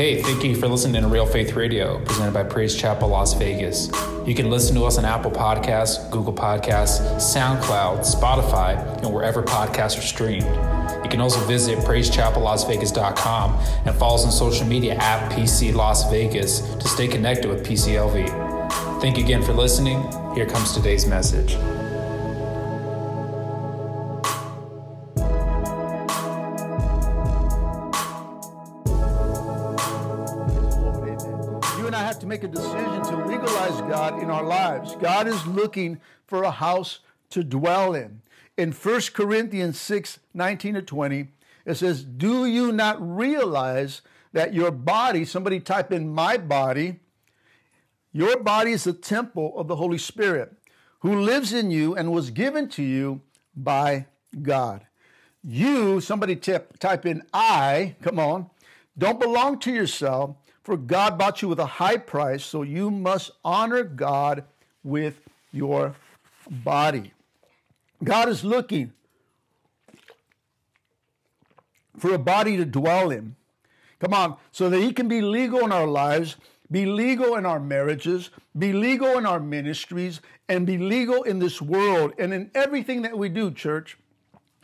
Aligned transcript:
Hey, 0.00 0.22
thank 0.22 0.42
you 0.42 0.56
for 0.56 0.66
listening 0.66 1.02
to 1.02 1.08
Real 1.08 1.26
Faith 1.26 1.52
Radio, 1.52 2.02
presented 2.06 2.32
by 2.32 2.42
Praise 2.42 2.74
Chapel 2.74 3.08
Las 3.08 3.34
Vegas. 3.34 3.90
You 4.26 4.34
can 4.34 4.48
listen 4.48 4.74
to 4.76 4.84
us 4.84 4.96
on 4.96 5.04
Apple 5.04 5.30
Podcasts, 5.30 6.10
Google 6.10 6.32
Podcasts, 6.32 7.02
SoundCloud, 7.16 7.98
Spotify, 7.98 8.78
and 9.02 9.12
wherever 9.12 9.42
podcasts 9.42 9.98
are 9.98 10.00
streamed. 10.00 10.46
You 11.04 11.10
can 11.10 11.20
also 11.20 11.38
visit 11.40 11.80
praisechapellasvegas.com 11.80 13.58
and 13.84 13.94
follow 13.94 14.14
us 14.14 14.24
on 14.24 14.32
social 14.32 14.66
media 14.66 14.94
at 14.94 15.30
PC 15.32 15.74
Las 15.74 16.10
Vegas 16.10 16.60
to 16.76 16.88
stay 16.88 17.06
connected 17.06 17.50
with 17.50 17.62
PCLV. 17.62 19.02
Thank 19.02 19.18
you 19.18 19.24
again 19.24 19.42
for 19.42 19.52
listening. 19.52 20.00
Here 20.34 20.46
comes 20.46 20.72
today's 20.72 21.04
message. 21.04 21.58
In 34.20 34.30
our 34.30 34.44
lives. 34.44 34.96
God 34.96 35.26
is 35.26 35.46
looking 35.46 36.00
for 36.26 36.42
a 36.42 36.50
house 36.50 37.00
to 37.30 37.42
dwell 37.42 37.94
in. 37.94 38.22
In 38.56 38.72
1 38.72 39.00
Corinthians 39.14 39.80
6 39.80 40.18
19 40.34 40.74
to 40.74 40.82
20, 40.82 41.28
it 41.64 41.74
says, 41.74 42.04
Do 42.04 42.46
you 42.46 42.72
not 42.72 42.98
realize 43.00 44.02
that 44.32 44.54
your 44.54 44.70
body, 44.70 45.24
somebody 45.24 45.60
type 45.60 45.92
in 45.92 46.12
my 46.12 46.36
body, 46.36 47.00
your 48.12 48.38
body 48.38 48.72
is 48.72 48.84
the 48.84 48.92
temple 48.92 49.52
of 49.56 49.68
the 49.68 49.76
Holy 49.76 49.98
Spirit 49.98 50.52
who 51.00 51.20
lives 51.20 51.52
in 51.52 51.70
you 51.70 51.94
and 51.94 52.12
was 52.12 52.30
given 52.30 52.68
to 52.68 52.82
you 52.82 53.22
by 53.54 54.06
God. 54.42 54.86
You, 55.42 56.00
somebody 56.00 56.36
tip, 56.36 56.78
type 56.78 57.06
in 57.06 57.22
I, 57.32 57.96
come 58.02 58.18
on, 58.18 58.50
don't 58.98 59.20
belong 59.20 59.58
to 59.60 59.72
yourself, 59.72 60.36
for 60.62 60.76
God 60.76 61.18
bought 61.18 61.42
you 61.42 61.48
with 61.48 61.58
a 61.58 61.66
high 61.66 61.96
price, 61.96 62.44
so 62.44 62.62
you 62.62 62.90
must 62.90 63.30
honor 63.44 63.82
God 63.82 64.44
with 64.82 65.20
your 65.52 65.94
body. 66.50 67.12
God 68.02 68.28
is 68.28 68.44
looking 68.44 68.92
for 71.98 72.14
a 72.14 72.18
body 72.18 72.56
to 72.56 72.64
dwell 72.64 73.10
in. 73.10 73.36
Come 74.00 74.14
on, 74.14 74.36
so 74.52 74.70
that 74.70 74.80
He 74.80 74.92
can 74.92 75.08
be 75.08 75.20
legal 75.20 75.60
in 75.60 75.72
our 75.72 75.86
lives, 75.86 76.36
be 76.70 76.86
legal 76.86 77.36
in 77.36 77.44
our 77.44 77.60
marriages, 77.60 78.30
be 78.56 78.72
legal 78.72 79.18
in 79.18 79.26
our 79.26 79.40
ministries, 79.40 80.20
and 80.48 80.66
be 80.66 80.78
legal 80.78 81.22
in 81.22 81.38
this 81.38 81.60
world 81.60 82.12
and 82.18 82.32
in 82.32 82.50
everything 82.54 83.02
that 83.02 83.18
we 83.18 83.28
do, 83.28 83.50
church. 83.50 83.98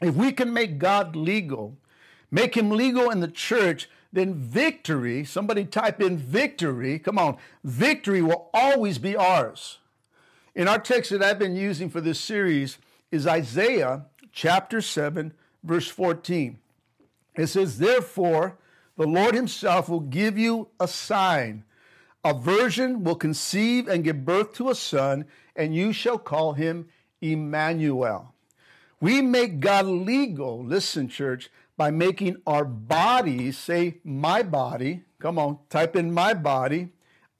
If 0.00 0.14
we 0.14 0.32
can 0.32 0.52
make 0.52 0.78
God 0.78 1.14
legal, 1.14 1.76
make 2.30 2.56
Him 2.56 2.70
legal 2.70 3.10
in 3.10 3.20
the 3.20 3.28
church, 3.28 3.88
then 4.16 4.32
victory, 4.34 5.26
somebody 5.26 5.66
type 5.66 6.00
in 6.00 6.16
victory, 6.16 6.98
come 6.98 7.18
on, 7.18 7.36
victory 7.62 8.22
will 8.22 8.48
always 8.54 8.96
be 8.96 9.14
ours. 9.14 9.78
In 10.54 10.68
our 10.68 10.78
text 10.78 11.10
that 11.10 11.22
I've 11.22 11.38
been 11.38 11.54
using 11.54 11.90
for 11.90 12.00
this 12.00 12.18
series 12.18 12.78
is 13.10 13.26
Isaiah 13.26 14.06
chapter 14.32 14.80
7, 14.80 15.34
verse 15.62 15.88
14. 15.88 16.58
It 17.34 17.48
says, 17.48 17.76
Therefore, 17.76 18.56
the 18.96 19.06
Lord 19.06 19.34
Himself 19.34 19.90
will 19.90 20.00
give 20.00 20.38
you 20.38 20.68
a 20.80 20.88
sign. 20.88 21.64
A 22.24 22.32
virgin 22.32 23.04
will 23.04 23.16
conceive 23.16 23.86
and 23.86 24.02
give 24.02 24.24
birth 24.24 24.54
to 24.54 24.70
a 24.70 24.74
son, 24.74 25.26
and 25.54 25.74
you 25.74 25.92
shall 25.92 26.18
call 26.18 26.54
him 26.54 26.88
Emmanuel. 27.20 28.32
We 28.98 29.20
make 29.20 29.60
God 29.60 29.84
legal, 29.84 30.64
listen, 30.64 31.08
church, 31.08 31.50
by 31.76 31.90
making 31.90 32.36
our 32.46 32.64
bodies, 32.64 33.58
say, 33.58 33.98
my 34.02 34.42
body, 34.42 35.02
come 35.18 35.38
on, 35.38 35.58
type 35.68 35.96
in 35.96 36.12
my 36.12 36.34
body, 36.34 36.92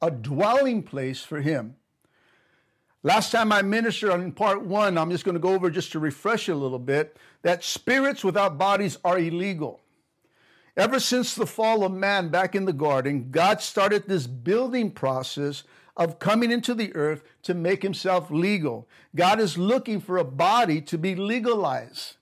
a 0.02 0.10
dwelling 0.10 0.82
place 0.82 1.22
for 1.22 1.40
Him. 1.40 1.76
Last 3.02 3.30
time 3.30 3.52
I 3.52 3.62
ministered 3.62 4.10
on 4.10 4.32
part 4.32 4.62
one, 4.62 4.98
I'm 4.98 5.10
just 5.10 5.24
going 5.24 5.36
to 5.36 5.40
go 5.40 5.54
over 5.54 5.70
just 5.70 5.92
to 5.92 5.98
refresh 5.98 6.48
you 6.48 6.54
a 6.54 6.56
little 6.56 6.78
bit, 6.78 7.16
that 7.42 7.62
spirits 7.62 8.24
without 8.24 8.58
bodies 8.58 8.98
are 9.04 9.18
illegal. 9.18 9.80
Ever 10.76 11.00
since 11.00 11.34
the 11.34 11.46
fall 11.46 11.84
of 11.84 11.92
man 11.92 12.28
back 12.28 12.54
in 12.54 12.66
the 12.66 12.72
garden, 12.72 13.30
God 13.30 13.62
started 13.62 14.06
this 14.06 14.26
building 14.26 14.90
process 14.90 15.62
of 15.96 16.18
coming 16.18 16.50
into 16.50 16.74
the 16.74 16.94
earth 16.94 17.22
to 17.44 17.54
make 17.54 17.82
himself 17.82 18.30
legal. 18.30 18.86
God 19.14 19.40
is 19.40 19.56
looking 19.56 20.00
for 20.00 20.18
a 20.18 20.24
body 20.24 20.82
to 20.82 20.98
be 20.98 21.14
legalized. 21.14 22.15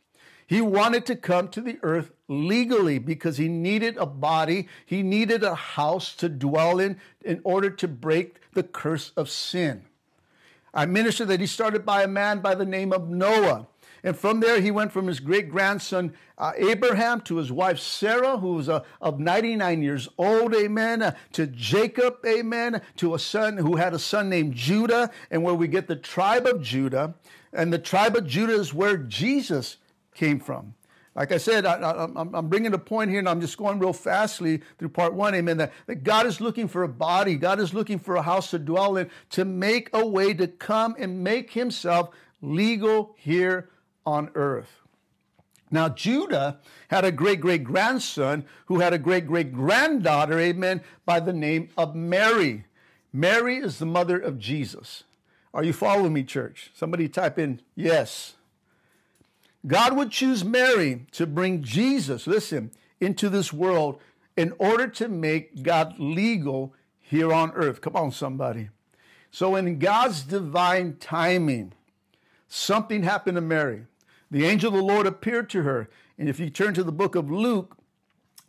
He 0.46 0.60
wanted 0.60 1.06
to 1.06 1.16
come 1.16 1.48
to 1.48 1.60
the 1.60 1.78
earth 1.82 2.10
legally 2.28 2.98
because 2.98 3.36
he 3.36 3.48
needed 3.48 3.96
a 3.96 4.06
body, 4.06 4.68
he 4.84 5.02
needed 5.02 5.42
a 5.42 5.54
house 5.54 6.14
to 6.16 6.28
dwell 6.28 6.78
in 6.78 6.98
in 7.22 7.40
order 7.44 7.70
to 7.70 7.88
break 7.88 8.36
the 8.52 8.62
curse 8.62 9.12
of 9.16 9.30
sin. 9.30 9.84
I 10.72 10.86
ministered 10.86 11.28
that 11.28 11.40
he 11.40 11.46
started 11.46 11.86
by 11.86 12.02
a 12.02 12.08
man 12.08 12.40
by 12.40 12.54
the 12.54 12.66
name 12.66 12.92
of 12.92 13.08
Noah. 13.08 13.66
And 14.02 14.14
from 14.14 14.40
there, 14.40 14.60
he 14.60 14.70
went 14.70 14.92
from 14.92 15.06
his 15.06 15.18
great 15.18 15.48
grandson 15.48 16.12
uh, 16.36 16.52
Abraham 16.56 17.22
to 17.22 17.36
his 17.36 17.50
wife 17.50 17.78
Sarah, 17.78 18.36
who 18.36 18.54
was 18.54 18.68
uh, 18.68 18.82
of 19.00 19.18
99 19.18 19.82
years 19.82 20.08
old, 20.18 20.54
amen, 20.54 21.00
uh, 21.00 21.14
to 21.32 21.46
Jacob, 21.46 22.18
amen, 22.26 22.82
to 22.96 23.14
a 23.14 23.18
son 23.18 23.56
who 23.56 23.76
had 23.76 23.94
a 23.94 23.98
son 23.98 24.28
named 24.28 24.54
Judah, 24.54 25.10
and 25.30 25.42
where 25.42 25.54
we 25.54 25.68
get 25.68 25.86
the 25.86 25.96
tribe 25.96 26.44
of 26.44 26.60
Judah. 26.60 27.14
And 27.52 27.72
the 27.72 27.78
tribe 27.78 28.14
of 28.14 28.26
Judah 28.26 28.60
is 28.60 28.74
where 28.74 28.98
Jesus 28.98 29.78
came 30.14 30.40
from. 30.40 30.74
Like 31.14 31.30
I 31.30 31.38
said, 31.38 31.64
I, 31.64 32.08
am 32.16 32.48
bringing 32.48 32.74
a 32.74 32.78
point 32.78 33.08
here 33.08 33.20
and 33.20 33.28
I'm 33.28 33.40
just 33.40 33.56
going 33.56 33.78
real 33.78 33.92
fastly 33.92 34.62
through 34.78 34.88
part 34.88 35.14
one, 35.14 35.34
amen, 35.34 35.58
that, 35.58 35.72
that 35.86 36.02
God 36.02 36.26
is 36.26 36.40
looking 36.40 36.66
for 36.66 36.82
a 36.82 36.88
body. 36.88 37.36
God 37.36 37.60
is 37.60 37.72
looking 37.72 38.00
for 38.00 38.16
a 38.16 38.22
house 38.22 38.50
to 38.50 38.58
dwell 38.58 38.96
in, 38.96 39.08
to 39.30 39.44
make 39.44 39.90
a 39.92 40.04
way 40.04 40.34
to 40.34 40.48
come 40.48 40.96
and 40.98 41.22
make 41.22 41.52
himself 41.52 42.10
legal 42.42 43.14
here 43.16 43.68
on 44.04 44.30
earth. 44.34 44.80
Now, 45.70 45.88
Judah 45.88 46.58
had 46.88 47.04
a 47.04 47.12
great 47.12 47.40
great 47.40 47.64
grandson 47.64 48.44
who 48.66 48.80
had 48.80 48.92
a 48.92 48.98
great 48.98 49.26
great 49.26 49.52
granddaughter, 49.52 50.38
amen, 50.38 50.82
by 51.04 51.20
the 51.20 51.32
name 51.32 51.68
of 51.76 51.94
Mary. 51.94 52.64
Mary 53.12 53.56
is 53.56 53.78
the 53.78 53.86
mother 53.86 54.18
of 54.18 54.38
Jesus. 54.38 55.04
Are 55.52 55.64
you 55.64 55.72
following 55.72 56.12
me, 56.12 56.24
church? 56.24 56.70
Somebody 56.74 57.08
type 57.08 57.38
in 57.38 57.60
yes. 57.76 58.33
God 59.66 59.96
would 59.96 60.10
choose 60.10 60.44
Mary 60.44 61.06
to 61.12 61.26
bring 61.26 61.62
Jesus, 61.62 62.26
listen, 62.26 62.70
into 63.00 63.28
this 63.28 63.52
world 63.52 63.98
in 64.36 64.52
order 64.58 64.88
to 64.88 65.08
make 65.08 65.62
God 65.62 65.94
legal 65.98 66.74
here 67.00 67.32
on 67.32 67.52
earth. 67.52 67.80
Come 67.80 67.96
on, 67.96 68.10
somebody. 68.10 68.68
So, 69.30 69.56
in 69.56 69.78
God's 69.78 70.22
divine 70.22 70.96
timing, 71.00 71.72
something 72.46 73.02
happened 73.02 73.36
to 73.36 73.40
Mary. 73.40 73.86
The 74.30 74.44
angel 74.44 74.68
of 74.68 74.76
the 74.76 74.82
Lord 74.82 75.06
appeared 75.06 75.48
to 75.50 75.62
her. 75.62 75.88
And 76.18 76.28
if 76.28 76.38
you 76.38 76.50
turn 76.50 76.74
to 76.74 76.84
the 76.84 76.92
book 76.92 77.14
of 77.14 77.30
Luke, 77.30 77.76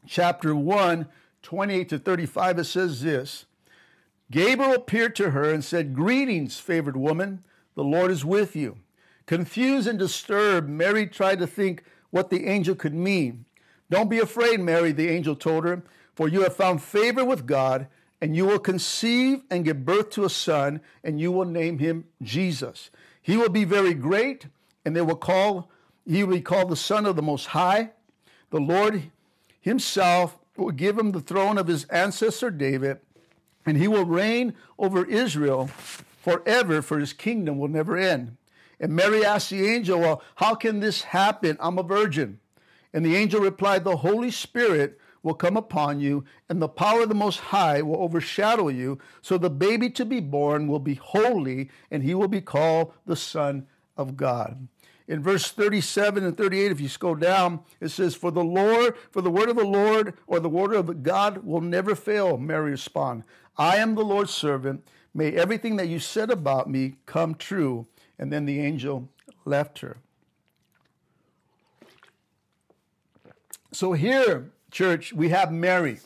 chapter 0.07 0.55
1, 0.55 1.07
28 1.41 1.89
to 1.89 1.99
35, 1.99 2.59
it 2.59 2.63
says 2.65 3.01
this 3.01 3.45
Gabriel 4.31 4.73
appeared 4.73 5.15
to 5.15 5.31
her 5.31 5.51
and 5.51 5.63
said, 5.63 5.95
Greetings, 5.95 6.59
favored 6.59 6.97
woman, 6.97 7.43
the 7.75 7.83
Lord 7.83 8.11
is 8.11 8.25
with 8.25 8.55
you. 8.55 8.77
Confused 9.25 9.87
and 9.87 9.97
disturbed, 9.97 10.69
Mary 10.69 11.07
tried 11.07 11.39
to 11.39 11.47
think 11.47 11.83
what 12.11 12.29
the 12.29 12.45
angel 12.45 12.75
could 12.75 12.93
mean. 12.93 13.45
Don't 13.89 14.09
be 14.09 14.19
afraid, 14.19 14.59
Mary, 14.59 14.91
the 14.91 15.09
angel 15.09 15.35
told 15.35 15.65
her, 15.65 15.83
for 16.13 16.27
you 16.27 16.41
have 16.41 16.55
found 16.55 16.81
favor 16.81 17.25
with 17.25 17.45
God, 17.45 17.87
and 18.21 18.35
you 18.35 18.45
will 18.45 18.59
conceive 18.59 19.41
and 19.49 19.65
give 19.65 19.85
birth 19.85 20.09
to 20.11 20.23
a 20.23 20.29
son, 20.29 20.81
and 21.03 21.19
you 21.19 21.31
will 21.31 21.45
name 21.45 21.79
him 21.79 22.05
Jesus. 22.21 22.89
He 23.21 23.37
will 23.37 23.49
be 23.49 23.65
very 23.65 23.93
great 23.93 24.47
and 24.85 24.95
they 24.95 25.01
will 25.01 25.15
call, 25.15 25.69
he 26.05 26.23
will 26.23 26.35
be 26.35 26.41
called 26.41 26.69
the 26.69 26.75
Son 26.75 27.05
of 27.05 27.15
the 27.15 27.23
Most 27.23 27.47
High. 27.47 27.89
The 28.51 28.59
Lord 28.59 29.11
himself 29.59 30.37
will 30.55 30.71
give 30.71 30.97
him 30.97 31.11
the 31.11 31.19
throne 31.19 31.57
of 31.57 31.67
his 31.67 31.85
ancestor 31.85 32.51
David, 32.51 32.99
and 33.65 33.77
he 33.77 33.87
will 33.87 34.05
reign 34.05 34.53
over 34.77 35.03
Israel 35.03 35.67
forever, 35.67 36.83
for 36.83 36.99
his 36.99 37.13
kingdom 37.13 37.57
will 37.57 37.67
never 37.67 37.97
end. 37.97 38.37
And 38.79 38.93
Mary 38.93 39.25
asked 39.25 39.49
the 39.49 39.67
angel, 39.67 39.99
Well, 39.99 40.21
how 40.35 40.55
can 40.55 40.79
this 40.79 41.03
happen? 41.03 41.57
I'm 41.59 41.77
a 41.77 41.83
virgin. 41.83 42.39
And 42.93 43.05
the 43.05 43.15
angel 43.15 43.41
replied, 43.41 43.83
The 43.83 43.97
Holy 43.97 44.31
Spirit 44.31 44.99
will 45.25 45.33
come 45.33 45.57
upon 45.57 45.99
you, 45.99 46.23
and 46.47 46.61
the 46.61 46.69
power 46.69 47.01
of 47.01 47.09
the 47.09 47.15
Most 47.15 47.39
High 47.39 47.81
will 47.81 48.01
overshadow 48.01 48.67
you. 48.67 48.99
So 49.21 49.37
the 49.37 49.49
baby 49.49 49.89
to 49.89 50.05
be 50.05 50.19
born 50.19 50.67
will 50.67 50.79
be 50.79 50.93
holy, 50.93 51.69
and 51.89 52.03
he 52.03 52.13
will 52.13 52.27
be 52.27 52.41
called 52.41 52.93
the 53.05 53.15
Son 53.15 53.65
of 53.97 54.15
God. 54.15 54.67
In 55.07 55.21
verse 55.21 55.51
37 55.51 56.23
and 56.23 56.37
38, 56.37 56.71
if 56.71 56.81
you 56.81 56.87
scroll 56.87 57.15
down, 57.15 57.61
it 57.79 57.89
says, 57.89 58.15
For 58.15 58.31
the 58.31 58.43
Lord, 58.43 58.95
for 59.11 59.21
the 59.21 59.31
word 59.31 59.49
of 59.49 59.55
the 59.55 59.65
Lord 59.65 60.15
or 60.25 60.39
the 60.39 60.49
word 60.49 60.73
of 60.73 61.03
God 61.03 61.45
will 61.45 61.61
never 61.61 61.95
fail, 61.95 62.37
Mary 62.37 62.71
responded. 62.71 63.25
I 63.57 63.77
am 63.77 63.95
the 63.95 64.03
Lord's 64.03 64.33
servant. 64.33 64.87
May 65.13 65.31
everything 65.31 65.75
that 65.77 65.87
you 65.87 65.99
said 65.99 66.29
about 66.29 66.69
me 66.69 66.95
come 67.05 67.35
true. 67.35 67.87
And 68.17 68.31
then 68.31 68.45
the 68.45 68.59
angel 68.59 69.09
left 69.43 69.79
her. 69.79 69.97
So 73.71 73.93
here, 73.93 74.51
church, 74.71 75.11
we 75.13 75.29
have 75.29 75.51
Mary. 75.51 75.99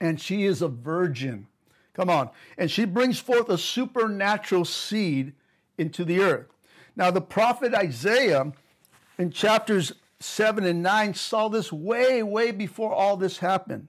and 0.00 0.20
she 0.20 0.44
is 0.44 0.62
a 0.62 0.68
virgin. 0.68 1.46
Come 1.94 2.08
on. 2.08 2.30
And 2.56 2.70
she 2.70 2.84
brings 2.84 3.18
forth 3.18 3.48
a 3.48 3.58
supernatural 3.58 4.64
seed 4.64 5.32
into 5.76 6.04
the 6.04 6.20
earth. 6.20 6.46
Now, 6.96 7.10
the 7.10 7.20
prophet 7.20 7.74
Isaiah 7.74 8.52
in 9.18 9.30
chapters 9.30 9.92
7 10.20 10.64
and 10.64 10.82
9 10.82 11.14
saw 11.14 11.48
this 11.48 11.72
way, 11.72 12.22
way 12.22 12.50
before 12.50 12.92
all 12.92 13.16
this 13.16 13.38
happened. 13.38 13.88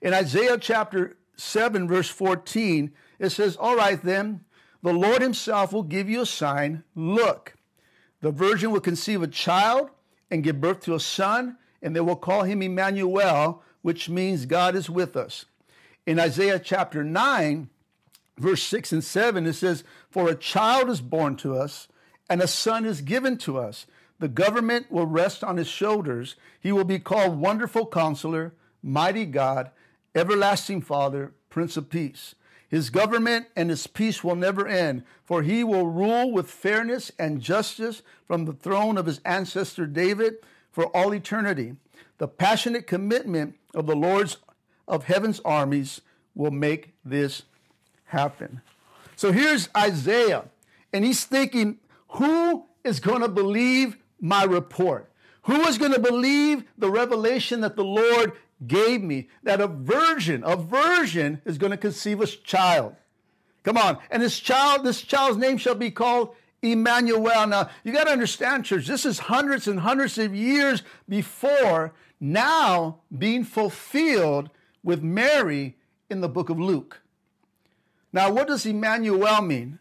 In 0.00 0.12
Isaiah 0.12 0.58
chapter 0.58 1.16
7, 1.36 1.88
verse 1.88 2.08
14, 2.08 2.92
it 3.18 3.30
says, 3.30 3.56
All 3.56 3.76
right, 3.76 4.00
then, 4.02 4.44
the 4.82 4.92
Lord 4.92 5.22
Himself 5.22 5.72
will 5.72 5.82
give 5.82 6.08
you 6.08 6.22
a 6.22 6.26
sign. 6.26 6.84
Look, 6.94 7.54
the 8.20 8.30
virgin 8.30 8.70
will 8.70 8.80
conceive 8.80 9.22
a 9.22 9.28
child 9.28 9.90
and 10.30 10.42
give 10.42 10.60
birth 10.60 10.80
to 10.80 10.94
a 10.94 11.00
son, 11.00 11.56
and 11.82 11.94
they 11.94 12.00
will 12.00 12.16
call 12.16 12.42
him 12.42 12.62
Emmanuel, 12.62 13.62
which 13.82 14.08
means 14.08 14.46
God 14.46 14.74
is 14.74 14.90
with 14.90 15.16
us. 15.16 15.44
In 16.06 16.18
Isaiah 16.18 16.58
chapter 16.58 17.04
9, 17.04 17.68
verse 18.38 18.62
6 18.62 18.92
and 18.92 19.04
7, 19.04 19.46
it 19.46 19.52
says, 19.54 19.84
For 20.10 20.28
a 20.28 20.34
child 20.34 20.90
is 20.90 21.00
born 21.00 21.36
to 21.36 21.56
us, 21.56 21.88
and 22.28 22.42
a 22.42 22.48
son 22.48 22.84
is 22.84 23.00
given 23.00 23.38
to 23.38 23.58
us. 23.58 23.86
The 24.18 24.28
government 24.28 24.90
will 24.90 25.06
rest 25.06 25.44
on 25.44 25.56
his 25.56 25.68
shoulders. 25.68 26.36
He 26.58 26.72
will 26.72 26.84
be 26.84 26.98
called 26.98 27.38
Wonderful 27.38 27.86
Counselor, 27.86 28.54
Mighty 28.82 29.26
God, 29.26 29.70
Everlasting 30.14 30.80
Father, 30.80 31.34
Prince 31.50 31.76
of 31.76 31.90
Peace. 31.90 32.34
His 32.68 32.90
government 32.90 33.46
and 33.54 33.70
his 33.70 33.86
peace 33.86 34.24
will 34.24 34.34
never 34.34 34.66
end, 34.66 35.04
for 35.24 35.42
he 35.42 35.62
will 35.62 35.86
rule 35.86 36.32
with 36.32 36.50
fairness 36.50 37.12
and 37.18 37.40
justice 37.40 38.02
from 38.26 38.44
the 38.44 38.52
throne 38.52 38.98
of 38.98 39.06
his 39.06 39.20
ancestor 39.24 39.86
David 39.86 40.36
for 40.72 40.86
all 40.86 41.14
eternity. 41.14 41.76
The 42.18 42.28
passionate 42.28 42.86
commitment 42.86 43.54
of 43.74 43.86
the 43.86 43.96
Lord's 43.96 44.38
of 44.88 45.04
heaven's 45.04 45.40
armies 45.40 46.00
will 46.34 46.50
make 46.50 46.94
this 47.04 47.42
happen. 48.06 48.60
So 49.16 49.32
here's 49.32 49.68
Isaiah, 49.76 50.44
and 50.92 51.04
he's 51.04 51.24
thinking, 51.24 51.78
who 52.10 52.66
is 52.84 53.00
going 53.00 53.22
to 53.22 53.28
believe 53.28 53.96
my 54.20 54.44
report? 54.44 55.10
Who 55.42 55.60
is 55.62 55.78
going 55.78 55.92
to 55.92 56.00
believe 56.00 56.64
the 56.76 56.90
revelation 56.90 57.60
that 57.60 57.76
the 57.76 57.84
Lord 57.84 58.32
gave 58.64 59.02
me 59.02 59.28
that 59.42 59.60
a 59.60 59.66
virgin, 59.66 60.42
a 60.44 60.56
virgin 60.56 61.42
is 61.44 61.58
going 61.58 61.72
to 61.72 61.76
conceive 61.76 62.20
a 62.20 62.26
child. 62.26 62.94
Come 63.62 63.76
on. 63.76 63.98
And 64.10 64.22
this 64.22 64.38
child, 64.38 64.84
this 64.84 65.02
child's 65.02 65.38
name 65.38 65.58
shall 65.58 65.74
be 65.74 65.90
called 65.90 66.34
Emmanuel. 66.62 67.46
Now, 67.46 67.68
you 67.84 67.92
got 67.92 68.04
to 68.04 68.12
understand, 68.12 68.64
church, 68.64 68.86
this 68.86 69.04
is 69.04 69.18
hundreds 69.18 69.66
and 69.66 69.80
hundreds 69.80 70.18
of 70.18 70.34
years 70.34 70.82
before 71.08 71.92
now 72.20 73.00
being 73.16 73.44
fulfilled 73.44 74.50
with 74.82 75.02
Mary 75.02 75.76
in 76.08 76.20
the 76.20 76.28
book 76.28 76.48
of 76.48 76.58
Luke. 76.58 77.02
Now, 78.12 78.30
what 78.30 78.46
does 78.46 78.64
Emmanuel 78.64 79.42
mean? 79.42 79.78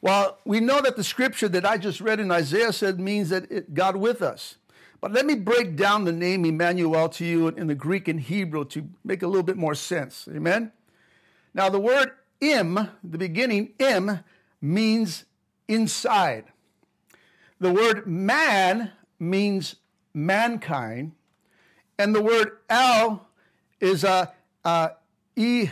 Well, 0.00 0.38
we 0.44 0.60
know 0.60 0.80
that 0.82 0.96
the 0.96 1.02
scripture 1.02 1.48
that 1.48 1.66
I 1.66 1.78
just 1.78 2.00
read 2.00 2.20
in 2.20 2.30
Isaiah 2.30 2.72
said 2.72 3.00
means 3.00 3.30
that 3.30 3.50
it, 3.50 3.74
God 3.74 3.96
with 3.96 4.22
us. 4.22 4.56
But 5.00 5.12
let 5.12 5.26
me 5.26 5.34
break 5.34 5.76
down 5.76 6.04
the 6.04 6.12
name 6.12 6.44
Emmanuel 6.44 7.08
to 7.10 7.24
you 7.24 7.48
in 7.48 7.66
the 7.66 7.74
Greek 7.74 8.08
and 8.08 8.20
Hebrew 8.20 8.64
to 8.66 8.88
make 9.04 9.22
a 9.22 9.26
little 9.26 9.42
bit 9.42 9.56
more 9.56 9.74
sense. 9.74 10.28
Amen? 10.34 10.72
Now, 11.54 11.68
the 11.68 11.80
word 11.80 12.12
im, 12.40 12.88
the 13.02 13.18
beginning, 13.18 13.72
im, 13.78 14.20
means 14.60 15.24
inside. 15.68 16.44
The 17.60 17.72
word 17.72 18.06
man 18.06 18.92
means 19.18 19.76
mankind. 20.14 21.12
And 21.98 22.14
the 22.14 22.22
word 22.22 22.58
el 22.68 23.26
is 23.80 24.04
a, 24.04 24.32
a 24.64 24.92
e, 25.34 25.68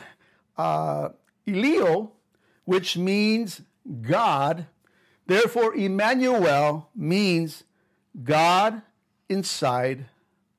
uh, 0.57 1.11
Elio, 1.47 2.13
which 2.65 2.97
means 2.97 3.63
God. 4.03 4.67
Therefore, 5.27 5.75
Emmanuel 5.75 6.89
means 6.95 7.65
God 8.23 8.83
inside 9.29 10.07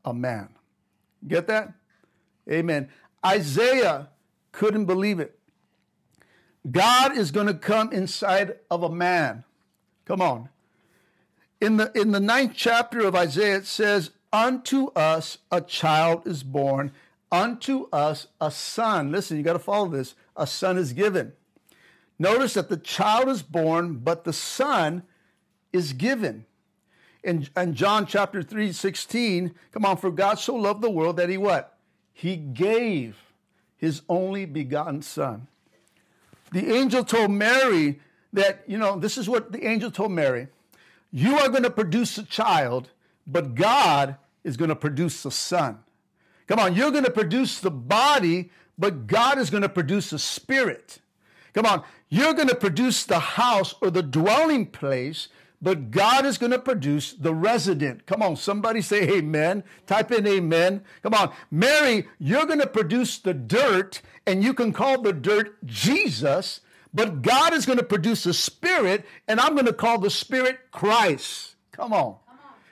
a 0.03 0.13
man. 0.13 0.49
Get 1.27 1.47
that? 1.47 1.73
Amen. 2.49 2.89
Isaiah 3.25 4.09
couldn't 4.51 4.85
believe 4.85 5.19
it. 5.19 5.37
God 6.69 7.17
is 7.17 7.31
going 7.31 7.47
to 7.47 7.53
come 7.53 7.91
inside 7.91 8.55
of 8.71 8.83
a 8.83 8.89
man. 8.89 9.43
Come 10.05 10.21
on. 10.21 10.49
In 11.61 11.77
the 11.77 11.91
in 11.95 12.11
the 12.11 12.19
ninth 12.19 12.53
chapter 12.55 12.99
of 12.99 13.15
Isaiah, 13.15 13.57
it 13.57 13.65
says, 13.65 14.11
Unto 14.33 14.87
us 14.93 15.37
a 15.51 15.61
child 15.61 16.27
is 16.27 16.43
born, 16.43 16.91
unto 17.31 17.87
us 17.91 18.27
a 18.41 18.51
son. 18.51 19.11
Listen, 19.11 19.37
you 19.37 19.43
got 19.43 19.53
to 19.53 19.59
follow 19.59 19.87
this. 19.87 20.15
A 20.35 20.45
son 20.45 20.77
is 20.77 20.93
given. 20.93 21.33
Notice 22.19 22.53
that 22.55 22.69
the 22.69 22.77
child 22.77 23.29
is 23.29 23.41
born, 23.41 23.95
but 23.95 24.23
the 24.23 24.33
son 24.33 25.03
is 25.71 25.93
given 25.93 26.45
in, 27.25 27.47
in 27.57 27.73
John 27.73 28.05
chapter 28.05 28.43
3, 28.43 28.71
16, 28.71 29.53
come 29.71 29.85
on, 29.85 29.97
for 29.97 30.11
God 30.11 30.39
so 30.39 30.55
loved 30.55 30.81
the 30.81 30.89
world 30.89 31.17
that 31.17 31.29
he 31.29 31.37
what? 31.37 31.77
He 32.13 32.37
gave 32.37 33.17
his 33.77 34.03
only 34.07 34.45
begotten 34.45 35.01
son. 35.01 35.47
The 36.51 36.73
angel 36.73 37.03
told 37.03 37.31
Mary 37.31 37.99
that, 38.31 38.63
you 38.67 38.77
know, 38.77 38.97
this 38.99 39.17
is 39.17 39.27
what 39.27 39.51
the 39.51 39.67
angel 39.67 39.91
told 39.91 40.11
Mary. 40.11 40.47
You 41.11 41.37
are 41.39 41.49
going 41.49 41.63
to 41.63 41.69
produce 41.69 42.17
a 42.17 42.23
child, 42.23 42.89
but 43.25 43.55
God 43.55 44.17
is 44.43 44.55
going 44.55 44.69
to 44.69 44.75
produce 44.75 45.25
a 45.25 45.31
son. 45.31 45.79
Come 46.47 46.59
on, 46.59 46.75
you're 46.75 46.91
going 46.91 47.05
to 47.05 47.11
produce 47.11 47.59
the 47.59 47.71
body, 47.71 48.51
but 48.77 49.07
God 49.07 49.39
is 49.39 49.49
going 49.49 49.63
to 49.63 49.69
produce 49.69 50.13
a 50.13 50.19
spirit. 50.19 50.99
Come 51.53 51.65
on, 51.65 51.83
you're 52.09 52.33
going 52.33 52.49
to 52.49 52.55
produce 52.55 53.03
the 53.03 53.19
house 53.19 53.73
or 53.81 53.89
the 53.89 54.03
dwelling 54.03 54.67
place, 54.67 55.27
but 55.65 55.89
God 55.89 56.27
is 56.27 56.37
going 56.37 56.51
to 56.51 56.59
produce 56.59 57.13
the 57.13 57.33
resident. 57.33 58.05
Come 58.05 58.21
on, 58.21 58.35
somebody 58.35 58.83
say 58.83 59.09
amen. 59.17 59.63
Type 59.87 60.11
in 60.11 60.27
amen. 60.27 60.83
Come 61.01 61.15
on. 61.15 61.31
Mary, 61.49 62.05
you're 62.19 62.45
going 62.45 62.59
to 62.59 62.67
produce 62.67 63.17
the 63.17 63.33
dirt, 63.33 64.03
and 64.27 64.43
you 64.43 64.53
can 64.53 64.71
call 64.71 65.01
the 65.01 65.11
dirt 65.11 65.65
Jesus, 65.65 66.61
but 66.93 67.23
God 67.23 67.55
is 67.55 67.65
going 67.65 67.79
to 67.79 67.83
produce 67.83 68.27
a 68.27 68.33
spirit, 68.35 69.07
and 69.27 69.39
I'm 69.39 69.53
going 69.55 69.65
to 69.65 69.73
call 69.73 69.97
the 69.97 70.11
spirit 70.11 70.59
Christ. 70.69 71.55
Come 71.71 71.93
on. 71.93 72.17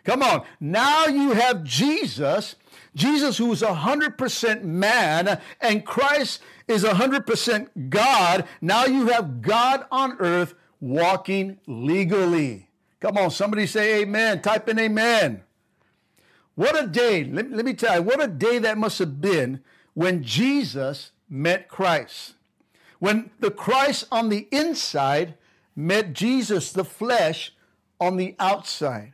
Come 0.03 0.21
on. 0.21 0.43
Now 0.59 1.07
you 1.07 1.31
have 1.31 1.63
Jesus, 1.63 2.57
Jesus 2.93 3.39
who 3.39 3.51
is 3.51 3.63
100% 3.63 4.61
man, 4.61 5.41
and 5.59 5.83
Christ 5.83 6.43
is 6.67 6.83
100% 6.83 7.89
God. 7.89 8.45
Now 8.61 8.85
you 8.85 9.07
have 9.07 9.41
God 9.41 9.87
on 9.89 10.17
earth 10.19 10.53
walking 10.79 11.57
legally. 11.65 12.67
Come 13.03 13.17
on, 13.17 13.31
somebody 13.31 13.67
say 13.67 14.01
amen. 14.01 14.41
Type 14.41 14.69
in 14.69 14.79
amen. 14.79 15.43
What 16.55 16.81
a 16.81 16.87
day. 16.87 17.25
Let, 17.25 17.51
let 17.51 17.65
me 17.65 17.73
tell 17.73 17.97
you, 17.97 18.01
what 18.01 18.23
a 18.23 18.29
day 18.29 18.59
that 18.59 18.77
must 18.77 18.97
have 18.99 19.19
been 19.19 19.61
when 19.93 20.23
Jesus 20.23 21.11
met 21.29 21.67
Christ. 21.67 22.35
When 22.99 23.29
the 23.41 23.51
Christ 23.51 24.05
on 24.09 24.29
the 24.29 24.47
inside 24.51 25.33
met 25.75 26.13
Jesus, 26.13 26.71
the 26.71 26.85
flesh, 26.85 27.53
on 27.99 28.15
the 28.15 28.37
outside. 28.39 29.11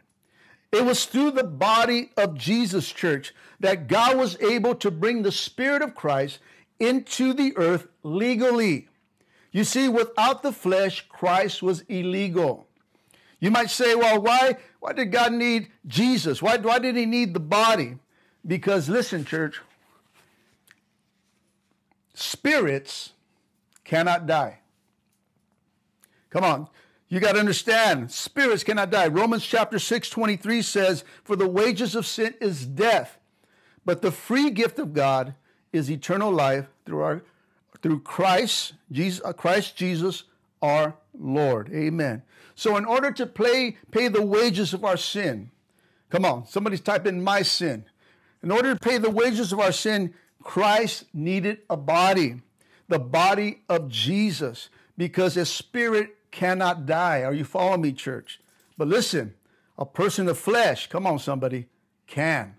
It 0.72 0.86
was 0.86 1.06
through 1.06 1.32
the 1.32 1.44
body 1.44 2.12
of 2.16 2.38
Jesus, 2.38 2.92
church, 2.92 3.34
that 3.60 3.88
God 3.88 4.18
was 4.18 4.40
able 4.40 4.76
to 4.76 4.92
bring 4.92 5.24
the 5.24 5.32
Spirit 5.32 5.82
of 5.82 5.96
Christ 5.96 6.38
into 6.80 7.34
the 7.34 7.58
earth 7.58 7.88
legally. 8.04 8.88
You 9.52 9.64
see, 9.64 9.90
without 9.90 10.44
the 10.44 10.54
flesh, 10.54 11.08
Christ 11.10 11.64
was 11.64 11.82
illegal. 11.90 12.69
You 13.40 13.52
might 13.52 13.70
say, 13.70 13.96
well, 13.96 14.22
why, 14.22 14.58
why 14.80 14.94
did 14.94 15.12
God 15.12 15.34
need 15.34 15.70
Jesus? 15.88 16.42
Why, 16.42 16.58
why 16.58 16.80
did 16.80 16.96
he 16.96 17.06
need 17.06 17.34
the 17.34 17.40
body? 17.40 17.98
Because 18.46 18.90
listen, 18.90 19.24
church, 19.24 19.62
spirits 22.14 23.14
cannot 23.84 24.28
die. 24.28 24.60
Come 26.30 26.44
on. 26.44 26.68
You 27.08 27.20
got 27.20 27.34
to 27.34 27.40
understand, 27.40 28.12
spirits 28.12 28.64
cannot 28.64 28.92
die. 28.92 29.08
Romans 29.08 29.44
chapter 29.44 29.80
6, 29.80 30.10
23 30.10 30.62
says, 30.62 31.04
For 31.24 31.36
the 31.36 31.48
wages 31.48 31.96
of 31.96 32.06
sin 32.06 32.36
is 32.40 32.68
death, 32.68 33.18
but 33.84 34.04
the 34.04 34.12
free 34.12 34.52
gift 34.52 34.78
of 34.78 34.94
God 34.94 35.34
is 35.74 35.90
eternal 35.90 36.32
life 36.32 36.68
through 36.86 37.02
our 37.02 37.24
through 37.82 38.02
Christ, 38.02 38.74
Jesus, 38.92 39.22
uh, 39.24 39.32
Christ 39.32 39.78
Jesus 39.78 40.26
our 40.62 40.96
Lord. 41.18 41.70
Amen. 41.74 42.24
So, 42.56 42.78
in 42.78 42.86
order 42.86 43.12
to 43.12 43.26
pay, 43.26 43.78
pay 43.92 44.08
the 44.08 44.22
wages 44.22 44.74
of 44.74 44.84
our 44.84 44.98
sin, 44.98 45.52
come 46.10 46.26
on, 46.26 46.46
somebody's 46.48 46.82
type 46.82 47.08
in 47.08 47.24
my 47.24 47.42
sin. 47.42 47.86
In 48.44 48.52
order 48.52 48.74
to 48.74 48.80
pay 48.80 48.98
the 48.98 49.10
wages 49.10 49.54
of 49.54 49.60
our 49.60 49.72
sin, 49.72 50.14
Christ 50.44 51.06
needed 51.14 51.60
a 51.70 51.78
body, 51.78 52.42
the 52.88 53.00
body 53.00 53.62
of 53.70 53.90
Jesus, 53.90 54.70
because 54.98 55.38
a 55.38 55.46
spirit 55.46 56.16
cannot 56.32 56.86
die. 56.86 57.24
Are 57.24 57.34
you 57.34 57.44
following 57.44 57.82
me, 57.82 57.94
church? 57.94 58.40
But 58.78 58.88
listen, 58.88 59.34
a 59.78 59.86
person 59.86 60.28
of 60.28 60.38
flesh, 60.38 60.88
come 60.88 61.06
on, 61.06 61.20
somebody, 61.20 61.68
can. 62.08 62.56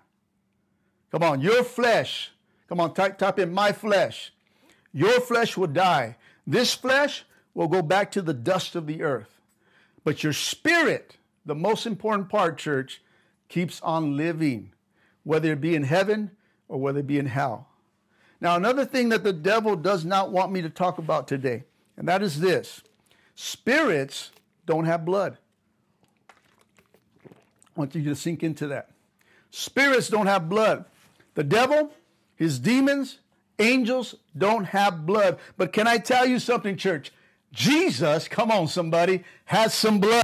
Come 1.10 1.22
on, 1.22 1.40
your 1.40 1.64
flesh, 1.64 2.32
Come 2.70 2.78
on, 2.78 2.94
type, 2.94 3.18
type 3.18 3.40
in 3.40 3.52
my 3.52 3.72
flesh. 3.72 4.32
Your 4.92 5.20
flesh 5.20 5.56
will 5.56 5.66
die. 5.66 6.16
This 6.46 6.72
flesh 6.72 7.24
will 7.54 7.68
go 7.68 7.82
back 7.82 8.10
to 8.12 8.22
the 8.22 8.34
dust 8.34 8.74
of 8.74 8.86
the 8.86 9.02
earth. 9.02 9.40
But 10.04 10.22
your 10.22 10.32
spirit, 10.32 11.16
the 11.44 11.54
most 11.54 11.86
important 11.86 12.28
part, 12.28 12.58
church, 12.58 13.02
keeps 13.48 13.80
on 13.82 14.16
living, 14.16 14.72
whether 15.24 15.52
it 15.52 15.60
be 15.60 15.74
in 15.74 15.82
heaven 15.82 16.30
or 16.68 16.78
whether 16.78 17.00
it 17.00 17.06
be 17.06 17.18
in 17.18 17.26
hell. 17.26 17.68
Now, 18.40 18.56
another 18.56 18.86
thing 18.86 19.10
that 19.10 19.24
the 19.24 19.32
devil 19.32 19.76
does 19.76 20.04
not 20.04 20.32
want 20.32 20.52
me 20.52 20.62
to 20.62 20.70
talk 20.70 20.98
about 20.98 21.28
today, 21.28 21.64
and 21.96 22.08
that 22.08 22.22
is 22.22 22.40
this 22.40 22.82
spirits 23.34 24.30
don't 24.66 24.84
have 24.84 25.04
blood. 25.04 25.38
I 27.26 27.80
want 27.80 27.94
you 27.94 28.04
to 28.04 28.16
sink 28.16 28.42
into 28.42 28.66
that. 28.68 28.90
Spirits 29.50 30.08
don't 30.08 30.26
have 30.26 30.48
blood. 30.48 30.84
The 31.34 31.44
devil, 31.44 31.92
his 32.36 32.58
demons, 32.58 33.18
angels 33.58 34.14
don't 34.36 34.64
have 34.64 35.06
blood. 35.06 35.38
But 35.56 35.72
can 35.72 35.86
I 35.86 35.98
tell 35.98 36.26
you 36.26 36.38
something, 36.38 36.76
church? 36.76 37.12
Jesus, 37.52 38.28
come 38.28 38.50
on, 38.50 38.68
somebody, 38.68 39.24
has 39.46 39.74
some 39.74 39.98
blood. 39.98 40.22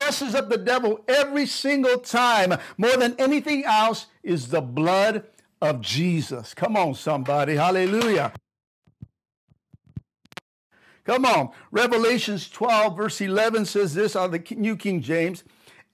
Messes 0.00 0.34
up 0.34 0.48
the 0.48 0.58
devil 0.58 1.04
every 1.08 1.46
single 1.46 1.98
time. 1.98 2.54
More 2.76 2.96
than 2.96 3.16
anything 3.18 3.64
else 3.64 4.06
is 4.22 4.48
the 4.48 4.60
blood 4.60 5.24
of 5.60 5.80
Jesus. 5.80 6.54
Come 6.54 6.76
on, 6.76 6.94
somebody. 6.94 7.56
Hallelujah. 7.56 8.32
Come 11.04 11.24
on. 11.24 11.50
Revelations 11.70 12.48
12, 12.48 12.96
verse 12.96 13.20
11 13.20 13.64
says 13.64 13.94
this 13.94 14.14
on 14.14 14.30
the 14.30 14.44
New 14.56 14.76
King 14.76 15.00
James. 15.00 15.42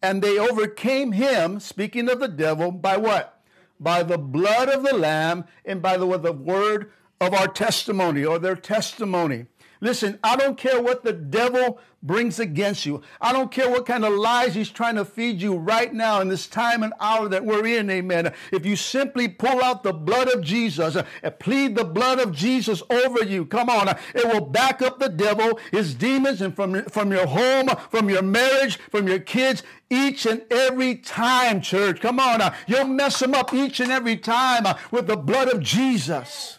And 0.03 0.21
they 0.21 0.39
overcame 0.39 1.13
him, 1.13 1.61
speaking 1.61 2.11
of 2.11 2.21
the 2.21 2.29
devil, 2.29 2.71
by 2.71 2.99
what? 2.99 3.41
By 3.81 4.03
the 4.03 4.19
blood 4.19 4.69
of 4.69 4.83
the 4.83 4.95
Lamb 4.95 5.45
and 5.65 5.81
by 5.81 5.97
the, 5.97 6.07
word 6.07 6.17
of 6.17 6.23
the 6.25 6.33
word 6.33 6.93
of 7.25 7.35
our 7.35 7.49
testimony 7.49 8.25
or 8.25 8.39
their 8.39 8.57
testimony. 8.57 9.47
Listen, 9.81 10.19
I 10.25 10.37
don't 10.37 10.57
care 10.57 10.81
what 10.81 11.05
the 11.05 11.13
devil 11.13 11.79
brings 12.03 12.39
against 12.39 12.87
you. 12.87 13.03
I 13.21 13.35
don't 13.35 13.51
care 13.51 13.71
what 13.71 13.85
kind 13.85 14.05
of 14.05 14.15
lies 14.15 14.55
he's 14.55 14.71
trying 14.71 14.95
to 14.95 15.05
feed 15.05 15.43
you 15.43 15.57
right 15.57 15.93
now 15.93 16.23
in 16.23 16.29
this 16.29 16.47
time 16.47 16.83
and 16.83 16.95
hour 17.01 17.29
that 17.29 17.45
we're 17.45 17.67
in, 17.67 17.91
amen. 17.91 18.33
If 18.51 18.65
you 18.65 18.77
simply 18.77 19.29
pull 19.29 19.63
out 19.63 19.83
the 19.83 19.93
blood 19.93 20.29
of 20.29 20.43
Jesus 20.43 20.97
and 21.23 21.39
plead 21.39 21.77
the 21.77 21.85
blood 21.85 22.19
of 22.19 22.33
Jesus 22.33 22.83
over 22.89 23.25
you, 23.25 23.45
come 23.45 23.69
on, 23.69 23.89
it 23.89 24.27
will 24.27 24.41
back 24.41 24.81
up 24.81 24.99
the 24.99 25.11
devil, 25.11 25.59
his 25.71 25.95
demons, 25.95 26.41
and 26.41 26.57
from, 26.57 26.85
from 26.85 27.13
your 27.13 27.27
home, 27.27 27.69
from 27.91 28.09
your 28.09 28.23
marriage, 28.23 28.79
from 28.91 29.07
your 29.07 29.19
kids, 29.19 29.63
each 29.91 30.25
and 30.25 30.43
every 30.51 30.97
time, 30.97 31.61
church. 31.61 32.01
Come 32.01 32.19
on, 32.19 32.55
you'll 32.67 32.87
mess 32.87 33.19
them 33.19 33.35
up 33.35 33.53
each 33.53 33.81
and 33.81 33.93
every 33.93 34.17
time 34.17 34.65
with 34.91 35.07
the 35.07 35.17
blood 35.17 35.49
of 35.49 35.61
Jesus. 35.61 36.59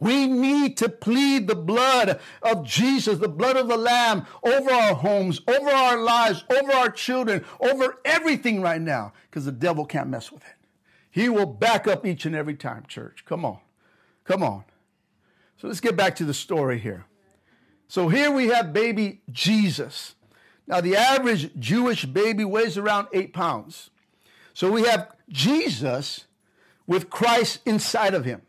We 0.00 0.26
need 0.26 0.78
to 0.78 0.88
plead 0.88 1.46
the 1.46 1.54
blood 1.54 2.18
of 2.42 2.64
Jesus, 2.64 3.18
the 3.18 3.28
blood 3.28 3.56
of 3.56 3.68
the 3.68 3.76
Lamb 3.76 4.26
over 4.42 4.70
our 4.70 4.94
homes, 4.94 5.42
over 5.46 5.68
our 5.68 6.02
lives, 6.02 6.42
over 6.50 6.72
our 6.72 6.90
children, 6.90 7.44
over 7.60 8.00
everything 8.04 8.62
right 8.62 8.80
now, 8.80 9.12
because 9.30 9.44
the 9.44 9.52
devil 9.52 9.84
can't 9.84 10.08
mess 10.08 10.32
with 10.32 10.42
it. 10.42 10.66
He 11.10 11.28
will 11.28 11.46
back 11.46 11.86
up 11.86 12.06
each 12.06 12.24
and 12.24 12.34
every 12.34 12.54
time, 12.54 12.84
church. 12.88 13.24
Come 13.26 13.44
on. 13.44 13.58
Come 14.24 14.42
on. 14.42 14.64
So 15.58 15.68
let's 15.68 15.80
get 15.80 15.96
back 15.96 16.16
to 16.16 16.24
the 16.24 16.34
story 16.34 16.78
here. 16.78 17.04
So 17.86 18.08
here 18.08 18.30
we 18.30 18.48
have 18.48 18.72
baby 18.72 19.20
Jesus. 19.30 20.14
Now, 20.66 20.80
the 20.80 20.96
average 20.96 21.50
Jewish 21.58 22.06
baby 22.06 22.44
weighs 22.44 22.78
around 22.78 23.08
eight 23.12 23.34
pounds. 23.34 23.90
So 24.54 24.70
we 24.70 24.84
have 24.84 25.08
Jesus 25.28 26.26
with 26.86 27.10
Christ 27.10 27.60
inside 27.66 28.14
of 28.14 28.24
him. 28.24 28.42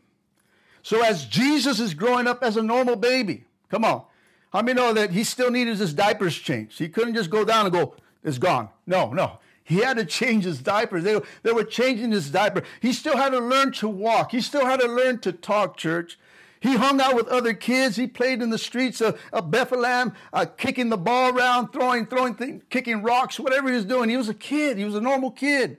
So 0.84 1.04
as 1.04 1.26
Jesus 1.26 1.80
is 1.80 1.94
growing 1.94 2.28
up 2.28 2.44
as 2.44 2.58
a 2.58 2.64
normal 2.64 2.96
baby, 2.96 3.46
come 3.70 3.86
on. 3.86 4.04
How 4.52 4.62
many 4.62 4.76
know 4.76 4.94
that 4.94 5.12
he 5.12 5.24
still 5.24 5.50
needed 5.50 5.78
his 5.78 5.94
diapers 5.94 6.36
changed? 6.36 6.78
He 6.78 6.90
couldn't 6.90 7.14
just 7.14 7.30
go 7.30 7.46
down 7.46 7.66
and 7.66 7.74
go, 7.74 7.96
it's 8.24 8.38
gone. 8.38 8.70
No, 8.86 9.12
no. 9.14 9.40
He 9.64 9.78
had 9.78 9.98
to 9.98 10.06
change 10.06 10.44
his 10.44 10.60
diapers. 10.60 11.04
They, 11.04 11.20
they 11.44 11.54
were 11.54 11.64
changing 11.64 12.12
his 12.12 12.30
diaper. 12.30 12.64
He 12.82 12.92
still 12.92 13.16
had 13.16 13.30
to 13.30 13.40
learn 13.40 13.72
to 13.74 13.88
walk. 13.88 14.32
He 14.32 14.42
still 14.42 14.66
had 14.66 14.82
to 14.82 14.88
learn 14.88 15.20
to 15.20 15.32
talk, 15.32 15.78
church. 15.78 16.20
He 16.60 16.76
hung 16.76 17.02
out 17.02 17.16
with 17.16 17.28
other 17.28 17.54
kids. 17.54 17.96
He 17.96 18.06
played 18.06 18.42
in 18.42 18.50
the 18.50 18.58
streets 18.58 19.02
of, 19.02 19.20
of 19.32 19.50
Bethlehem, 19.50 20.14
uh, 20.34 20.46
kicking 20.46 20.90
the 20.90 20.98
ball 20.98 21.36
around, 21.36 21.70
throwing, 21.70 22.06
throwing, 22.06 22.36
things, 22.36 22.64
kicking 22.70 23.02
rocks, 23.02 23.40
whatever 23.40 23.70
he 23.70 23.76
was 23.76 23.86
doing. 23.86 24.10
He 24.10 24.18
was 24.18 24.30
a 24.30 24.34
kid. 24.34 24.78
He 24.78 24.86
was 24.86 24.96
a 24.96 25.02
normal 25.02 25.32
kid. 25.32 25.78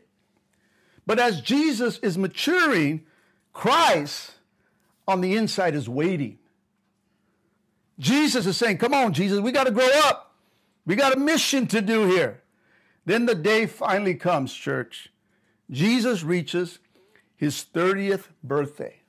But 1.06 1.18
as 1.18 1.40
Jesus 1.40 1.98
is 1.98 2.18
maturing, 2.18 3.04
Christ 3.52 4.31
on 5.06 5.20
the 5.20 5.34
inside 5.36 5.74
is 5.74 5.88
waiting. 5.88 6.38
Jesus 7.98 8.46
is 8.46 8.56
saying, 8.56 8.78
Come 8.78 8.94
on, 8.94 9.12
Jesus, 9.12 9.40
we 9.40 9.52
got 9.52 9.64
to 9.64 9.70
grow 9.70 9.88
up. 10.04 10.34
We 10.84 10.96
got 10.96 11.16
a 11.16 11.18
mission 11.18 11.66
to 11.68 11.80
do 11.80 12.06
here. 12.06 12.42
Then 13.04 13.26
the 13.26 13.34
day 13.34 13.66
finally 13.66 14.14
comes, 14.14 14.52
church. 14.52 15.10
Jesus 15.70 16.22
reaches 16.22 16.78
his 17.36 17.64
30th 17.74 18.24
birthday. 18.42 19.00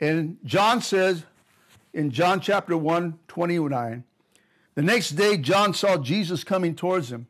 And 0.00 0.38
John 0.44 0.80
says 0.80 1.24
in 1.92 2.10
John 2.10 2.40
chapter 2.40 2.76
1, 2.76 3.18
29, 3.28 4.04
the 4.74 4.82
next 4.82 5.10
day 5.10 5.36
John 5.36 5.74
saw 5.74 5.96
Jesus 5.96 6.44
coming 6.44 6.74
towards 6.74 7.12
him, 7.12 7.26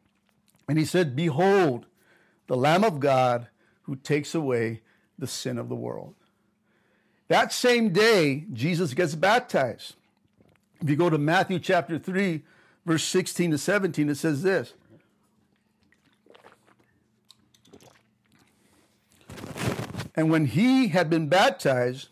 and 0.69 0.79
he 0.79 0.85
said, 0.85 1.17
Behold, 1.17 1.87
the 2.47 2.57
Lamb 2.57 2.85
of 2.85 3.00
God 3.00 3.49
who 3.83 3.97
takes 3.97 4.35
away 4.35 4.83
the 5.19 5.26
sin 5.26 5.59
of 5.59 5.69
the 5.69 5.75
world. 5.75 6.14
That 7.31 7.53
same 7.53 7.91
day, 7.91 8.45
Jesus 8.53 8.93
gets 8.93 9.15
baptized. 9.15 9.95
If 10.83 10.91
you 10.91 10.97
go 10.97 11.09
to 11.09 11.17
Matthew 11.17 11.61
chapter 11.61 11.97
3, 11.97 12.43
verse 12.85 13.05
16 13.05 13.53
to 13.53 13.59
17, 13.59 14.09
it 14.09 14.17
says 14.17 14.43
this. 14.43 14.73
And 20.17 20.29
when 20.29 20.47
he 20.47 20.89
had 20.89 21.09
been 21.09 21.29
baptized, 21.29 22.09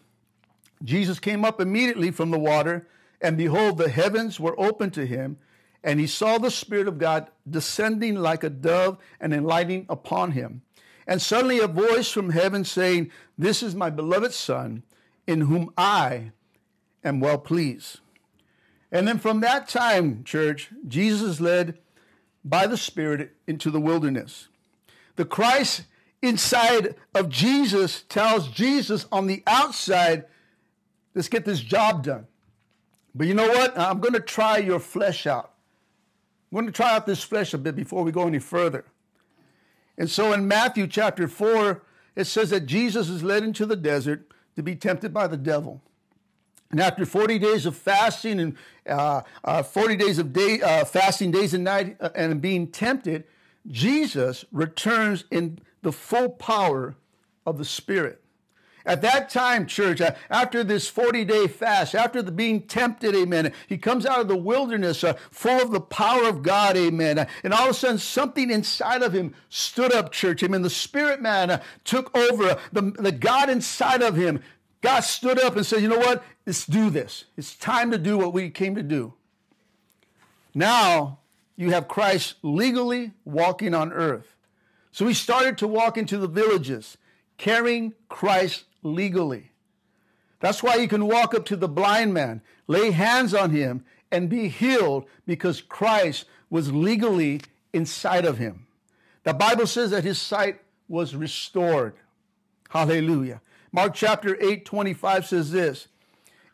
Jesus 0.85 1.19
came 1.19 1.45
up 1.45 1.61
immediately 1.61 2.13
from 2.13 2.31
the 2.31 2.39
water, 2.39 2.87
and 3.21 3.37
behold, 3.37 3.77
the 3.77 3.89
heavens 3.89 4.39
were 4.39 4.55
opened 4.57 4.95
to 4.95 5.05
him, 5.05 5.37
and 5.83 5.99
he 5.99 6.07
saw 6.07 6.39
the 6.39 6.53
Spirit 6.53 6.87
of 6.87 6.99
God 6.99 7.27
descending 7.51 8.15
like 8.15 8.45
a 8.45 8.51
dove 8.51 8.99
and 9.19 9.35
alighting 9.35 9.85
upon 9.89 10.31
him. 10.31 10.63
And 11.09 11.21
suddenly 11.21 11.59
a 11.59 11.67
voice 11.67 12.09
from 12.09 12.31
heaven 12.31 12.65
saying, 12.65 13.11
This 13.37 13.65
is 13.65 13.75
my 13.75 13.91
beloved 13.91 14.33
Son 14.33 14.85
in 15.29 15.43
whom 15.43 15.71
I 15.77 16.33
am 17.05 17.21
well 17.21 17.39
pleased. 17.39 18.01
And 18.91 19.07
then 19.07 19.19
from 19.19 19.41
that 19.41 19.69
time, 19.69 20.25
church, 20.25 20.71
Jesus 20.89 21.39
led 21.39 21.79
by 22.43 22.67
the 22.67 22.79
Spirit 22.79 23.37
into 23.47 23.71
the 23.71 23.81
wilderness. 23.81 24.49
The 25.17 25.27
Christ 25.27 25.85
inside 26.23 26.95
of 27.15 27.29
Jesus 27.29 28.05
tells 28.09 28.49
Jesus 28.49 29.07
on 29.13 29.27
the 29.27 29.43
outside, 29.47 30.25
let's 31.15 31.29
get 31.29 31.45
this 31.45 31.61
job 31.61 32.05
done. 32.05 32.27
But 33.15 33.27
you 33.27 33.35
know 33.35 33.49
what? 33.49 33.79
I'm 33.79 34.01
going 34.01 34.15
to 34.15 34.21
try 34.21 34.57
your 34.57 34.81
flesh 34.81 35.27
out. 35.27 35.53
I'm 36.51 36.57
going 36.57 36.67
to 36.67 36.73
try 36.73 36.95
out 36.95 37.05
this 37.05 37.23
flesh 37.23 37.53
a 37.53 37.59
bit 37.59 37.77
before 37.77 38.03
we 38.03 38.13
go 38.13 38.27
any 38.27 38.39
further. 38.39 38.87
And 39.99 40.09
so 40.09 40.33
in 40.33 40.49
Matthew 40.49 40.87
chapter 40.87 41.29
4, 41.29 41.83
it 42.17 42.25
says 42.25 42.49
that 42.49 42.65
Jesus 42.65 43.11
is 43.11 43.23
led 43.23 43.43
into 43.43 43.67
the 43.67 43.77
desert 43.77 44.29
to 44.59 44.63
be 44.65 44.75
tempted 44.75 45.15
by 45.15 45.29
the 45.29 45.37
devil. 45.37 45.81
And 46.73 46.81
after 46.81 47.07
40 47.07 47.39
days 47.39 47.65
of 47.65 47.77
fasting 47.77 48.41
and 48.41 48.57
uh, 48.89 49.23
uh, 49.45 49.63
40 49.63 49.95
days 49.95 50.19
of 50.19 50.33
day, 50.33 50.61
uh, 50.61 50.85
fasting 50.85 51.31
days 51.31 51.55
and 51.55 51.63
night 51.63 51.97
uh, 52.01 52.09
and 52.17 52.41
being 52.41 52.67
tempted, 52.67 53.23
Jesus 53.69 54.45
returns 54.51 55.27
in 55.31 55.61
the 55.83 55.93
full 55.93 56.29
power 56.29 56.97
of 57.47 57.57
the 57.57 57.65
Spirit. 57.65 58.21
At 58.89 59.03
that 59.03 59.29
time, 59.29 59.67
church, 59.67 60.01
uh, 60.01 60.15
after 60.31 60.65
this 60.65 60.89
40 60.89 61.27
day 61.27 61.47
fast, 61.47 61.95
after 61.95 62.23
the 62.23 62.33
being 62.33 62.63
tempted, 62.63 63.15
amen, 63.15 63.53
he 63.67 63.77
comes 63.77 64.07
out 64.07 64.21
of 64.21 64.29
the 64.29 64.37
wilderness 64.37 65.05
uh, 65.05 65.13
full 65.31 65.61
of 65.61 65.73
the 65.73 65.81
power 65.81 66.27
of 66.27 66.43
God, 66.43 66.75
amen. 66.75 67.27
And 67.45 67.53
all 67.53 67.65
of 67.65 67.73
a 67.73 67.75
sudden, 67.75 67.99
something 67.99 68.51
inside 68.51 69.03
of 69.03 69.13
him 69.13 69.35
stood 69.51 69.93
up, 69.93 70.11
church. 70.11 70.43
Amen. 70.43 70.63
The 70.63 70.71
spirit 70.71 71.21
man 71.21 71.51
uh, 71.51 71.63
took 71.85 72.17
over. 72.17 72.59
The, 72.73 72.81
the 72.99 73.13
God 73.13 73.51
inside 73.51 74.01
of 74.01 74.17
him, 74.17 74.41
God 74.81 75.01
stood 75.01 75.39
up 75.39 75.55
and 75.55 75.67
said, 75.67 75.83
you 75.83 75.89
know 75.89 75.99
what? 75.99 76.25
Let's 76.47 76.65
do 76.65 76.89
this. 76.89 77.27
It's 77.37 77.55
time 77.55 77.91
to 77.91 77.99
do 77.99 78.17
what 78.17 78.33
we 78.33 78.49
came 78.49 78.75
to 78.75 78.83
do. 78.83 79.13
Now 80.55 81.19
you 81.57 81.73
have 81.73 81.89
Christ 81.89 82.37
legally 82.41 83.13
walking 83.27 83.75
on 83.75 83.93
earth. 83.93 84.35
So 84.93 85.07
he 85.07 85.13
started 85.13 85.59
to 85.59 85.69
walk 85.69 85.99
into 85.99 86.17
the 86.17 86.27
villages 86.27 86.97
carrying 87.37 87.93
Christ 88.09 88.65
legally. 88.95 89.51
That's 90.41 90.63
why 90.63 90.77
you 90.77 90.89
can 90.89 91.07
walk 91.07 91.35
up 91.35 91.45
to 91.47 91.57
the 91.57 91.69
blind 91.69 92.15
man, 92.15 92.43
lay 92.67 92.91
hands 92.91 93.35
on 93.35 93.51
him, 93.51 93.85
and 94.11 94.29
be 94.29 94.49
healed 94.49 95.07
because 95.27 95.61
Christ 95.61 96.25
was 96.51 96.73
legally 96.73 97.41
inside 97.73 98.25
of 98.25 98.39
him. 98.39 98.67
The 99.25 99.35
Bible 99.35 99.67
says 99.67 99.91
that 99.91 100.05
his 100.05 100.19
sight 100.19 100.61
was 100.89 101.15
restored. 101.15 101.95
Hallelujah. 102.71 103.41
Mark 103.73 103.95
chapter 103.95 104.37
8, 104.41 104.65
25 104.65 105.27
says 105.27 105.51
this 105.51 105.89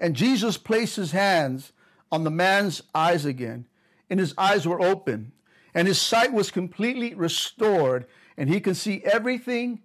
And 0.00 0.16
Jesus 0.16 0.56
placed 0.56 0.96
his 0.96 1.12
hands 1.12 1.72
on 2.10 2.24
the 2.24 2.30
man's 2.30 2.82
eyes 2.94 3.24
again, 3.24 3.66
and 4.10 4.18
his 4.18 4.34
eyes 4.36 4.66
were 4.66 4.80
open, 4.80 5.32
and 5.74 5.86
his 5.86 6.00
sight 6.00 6.32
was 6.32 6.50
completely 6.50 7.14
restored, 7.14 8.06
and 8.36 8.48
he 8.48 8.60
can 8.60 8.74
see 8.74 9.02
everything 9.04 9.80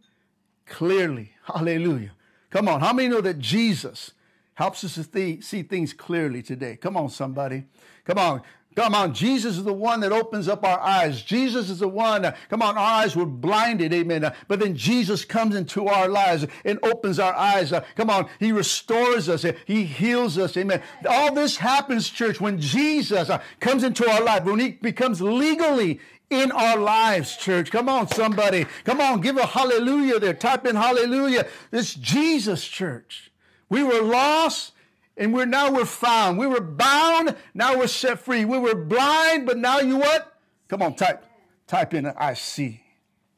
clearly. 0.66 1.34
Hallelujah. 1.44 2.12
Come 2.50 2.68
on, 2.68 2.82
how 2.82 2.94
many 2.94 3.08
know 3.10 3.22
that 3.22 3.40
Jesus 3.40 4.12
helps 4.56 4.84
us 4.84 4.96
to 4.96 5.04
th- 5.04 5.44
see 5.44 5.64
things 5.64 5.94
clearly 5.94 6.42
today? 6.42 6.76
Come 6.76 6.98
on, 6.98 7.10
somebody. 7.10 7.66
Come 8.06 8.18
on. 8.18 8.42
Come 8.76 8.96
on, 8.96 9.14
Jesus 9.14 9.58
is 9.58 9.64
the 9.64 9.74
one 9.74 10.00
that 10.02 10.12
opens 10.12 10.48
up 10.48 10.64
our 10.64 10.80
eyes. 10.80 11.22
Jesus 11.22 11.70
is 11.70 11.80
the 11.80 11.88
one, 11.88 12.24
uh, 12.24 12.36
come 12.50 12.62
on, 12.62 12.78
our 12.78 13.02
eyes 13.02 13.16
were 13.16 13.26
blinded, 13.26 13.92
amen. 13.92 14.24
Uh, 14.24 14.34
but 14.48 14.60
then 14.60 14.76
Jesus 14.76 15.26
comes 15.26 15.56
into 15.56 15.88
our 15.88 16.08
lives 16.08 16.46
and 16.64 16.80
opens 16.84 17.20
our 17.20 17.34
eyes. 17.34 17.74
Uh, 17.74 17.84
come 17.96 18.10
on, 18.10 18.30
He 18.40 18.52
restores 18.52 19.28
us, 19.28 19.44
uh, 19.44 19.54
He 19.66 19.84
heals 19.84 20.38
us, 20.38 20.56
amen. 20.56 20.82
All 21.10 21.34
this 21.34 21.58
happens, 21.58 22.10
church, 22.10 22.40
when 22.40 22.60
Jesus 22.60 23.30
uh, 23.30 23.42
comes 23.60 23.84
into 23.84 24.10
our 24.10 24.24
life, 24.24 24.46
when 24.46 24.60
He 24.60 24.72
becomes 24.72 25.20
legally 25.20 26.00
in 26.30 26.52
our 26.52 26.78
lives, 26.78 27.36
church. 27.36 27.72
Come 27.72 27.90
on, 27.90 28.08
somebody. 28.08 28.66
Come 28.84 29.02
on, 29.02 29.22
give 29.22 29.38
a 29.38 29.46
hallelujah 29.46 30.20
there. 30.20 30.34
Type 30.34 30.66
in 30.66 30.76
hallelujah. 30.76 31.48
This 31.72 31.94
Jesus, 31.96 32.66
church. 32.68 33.32
We 33.70 33.84
were 33.84 34.02
lost 34.02 34.74
and 35.18 35.34
we're 35.34 35.46
now 35.46 35.72
we're 35.72 35.86
found. 35.86 36.38
We 36.38 36.48
were 36.48 36.62
bound, 36.62 37.36
now 37.54 37.78
we're 37.78 37.88
set 37.88 38.20
free. 38.20 38.46
We 38.46 38.58
were 38.58 38.76
blind, 38.76 39.46
but 39.46 39.58
now 39.58 39.80
you 39.80 39.98
what? 39.98 40.40
Come 40.68 40.82
on, 40.82 40.96
type. 40.96 41.26
Type 41.68 41.94
in 41.94 42.08
I 42.08 42.34
see. 42.34 42.82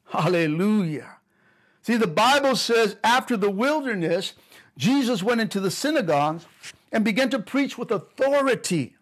Hallelujah. 0.06 1.18
See, 1.82 1.98
the 1.98 2.08
Bible 2.08 2.56
says 2.56 2.96
after 3.04 3.36
the 3.36 3.50
wilderness, 3.50 4.34
Jesus 4.78 5.24
went 5.24 5.42
into 5.42 5.60
the 5.60 5.72
synagogues 5.72 6.46
and 6.92 7.04
began 7.04 7.30
to 7.32 7.40
preach 7.40 7.78
with 7.78 7.92
authority. 7.92 8.96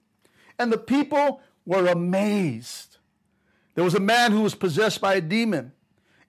And 0.57 0.71
the 0.71 0.77
people 0.77 1.41
were 1.65 1.87
amazed. 1.87 2.88
There 3.79 3.85
was 3.85 3.95
a 3.95 4.01
man 4.01 4.33
who 4.33 4.41
was 4.41 4.55
possessed 4.55 4.99
by 4.99 5.15
a 5.15 5.21
demon. 5.21 5.71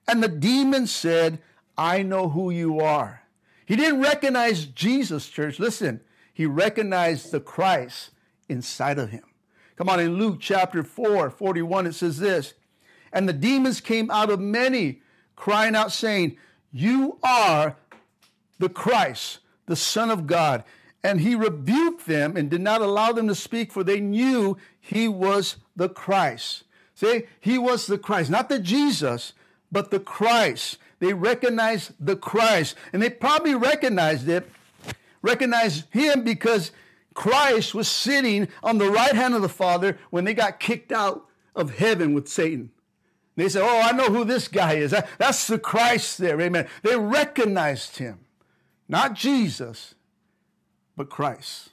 And 0.07 0.23
the 0.23 0.29
demon 0.29 0.87
said, 0.87 1.41
I 1.77 2.01
know 2.01 2.29
who 2.29 2.49
you 2.49 2.79
are. 2.79 3.23
He 3.65 3.75
didn't 3.75 3.99
recognize 3.99 4.63
Jesus, 4.67 5.27
church. 5.27 5.59
Listen, 5.59 5.99
he 6.33 6.45
recognized 6.45 7.29
the 7.29 7.41
Christ 7.41 8.11
inside 8.47 8.97
of 8.97 9.09
him. 9.09 9.25
Come 9.75 9.89
on, 9.89 9.99
in 9.99 10.17
Luke 10.17 10.37
chapter 10.39 10.81
4, 10.81 11.29
41, 11.29 11.87
it 11.87 11.93
says 11.93 12.19
this 12.19 12.53
And 13.11 13.27
the 13.27 13.33
demons 13.33 13.81
came 13.81 14.09
out 14.09 14.29
of 14.29 14.39
many, 14.39 15.01
crying 15.35 15.75
out, 15.75 15.91
saying, 15.91 16.37
You 16.71 17.17
are 17.21 17.75
the 18.59 18.69
Christ, 18.69 19.39
the 19.65 19.75
Son 19.75 20.09
of 20.09 20.25
God. 20.25 20.63
And 21.03 21.19
he 21.19 21.35
rebuked 21.35 22.05
them 22.05 22.37
and 22.37 22.49
did 22.49 22.61
not 22.61 22.79
allow 22.79 23.11
them 23.11 23.27
to 23.27 23.35
speak, 23.35 23.73
for 23.73 23.83
they 23.83 23.99
knew 23.99 24.55
he 24.79 25.09
was 25.09 25.57
the 25.75 25.89
Christ. 25.89 26.63
See, 27.01 27.23
he 27.39 27.57
was 27.57 27.87
the 27.87 27.97
Christ, 27.97 28.29
not 28.29 28.47
the 28.47 28.59
Jesus, 28.59 29.33
but 29.71 29.89
the 29.89 29.99
Christ. 29.99 30.77
They 30.99 31.13
recognized 31.13 31.93
the 31.99 32.15
Christ. 32.15 32.75
And 32.93 33.01
they 33.01 33.09
probably 33.09 33.55
recognized 33.55 34.29
it 34.29 34.47
recognized 35.23 35.85
him 35.89 36.23
because 36.23 36.71
Christ 37.15 37.73
was 37.73 37.87
sitting 37.87 38.49
on 38.61 38.77
the 38.77 38.91
right 38.91 39.15
hand 39.15 39.33
of 39.33 39.41
the 39.41 39.49
Father 39.49 39.97
when 40.11 40.25
they 40.25 40.35
got 40.35 40.59
kicked 40.59 40.91
out 40.91 41.25
of 41.55 41.75
heaven 41.79 42.13
with 42.13 42.27
Satan. 42.27 42.69
They 43.35 43.49
said, 43.49 43.63
Oh, 43.63 43.81
I 43.81 43.93
know 43.93 44.09
who 44.09 44.23
this 44.23 44.47
guy 44.47 44.73
is. 44.73 44.93
That's 45.17 45.47
the 45.47 45.57
Christ 45.57 46.19
there. 46.19 46.39
Amen. 46.39 46.67
They 46.83 46.95
recognized 46.95 47.97
him. 47.97 48.19
Not 48.87 49.15
Jesus, 49.15 49.95
but 50.95 51.09
Christ. 51.09 51.69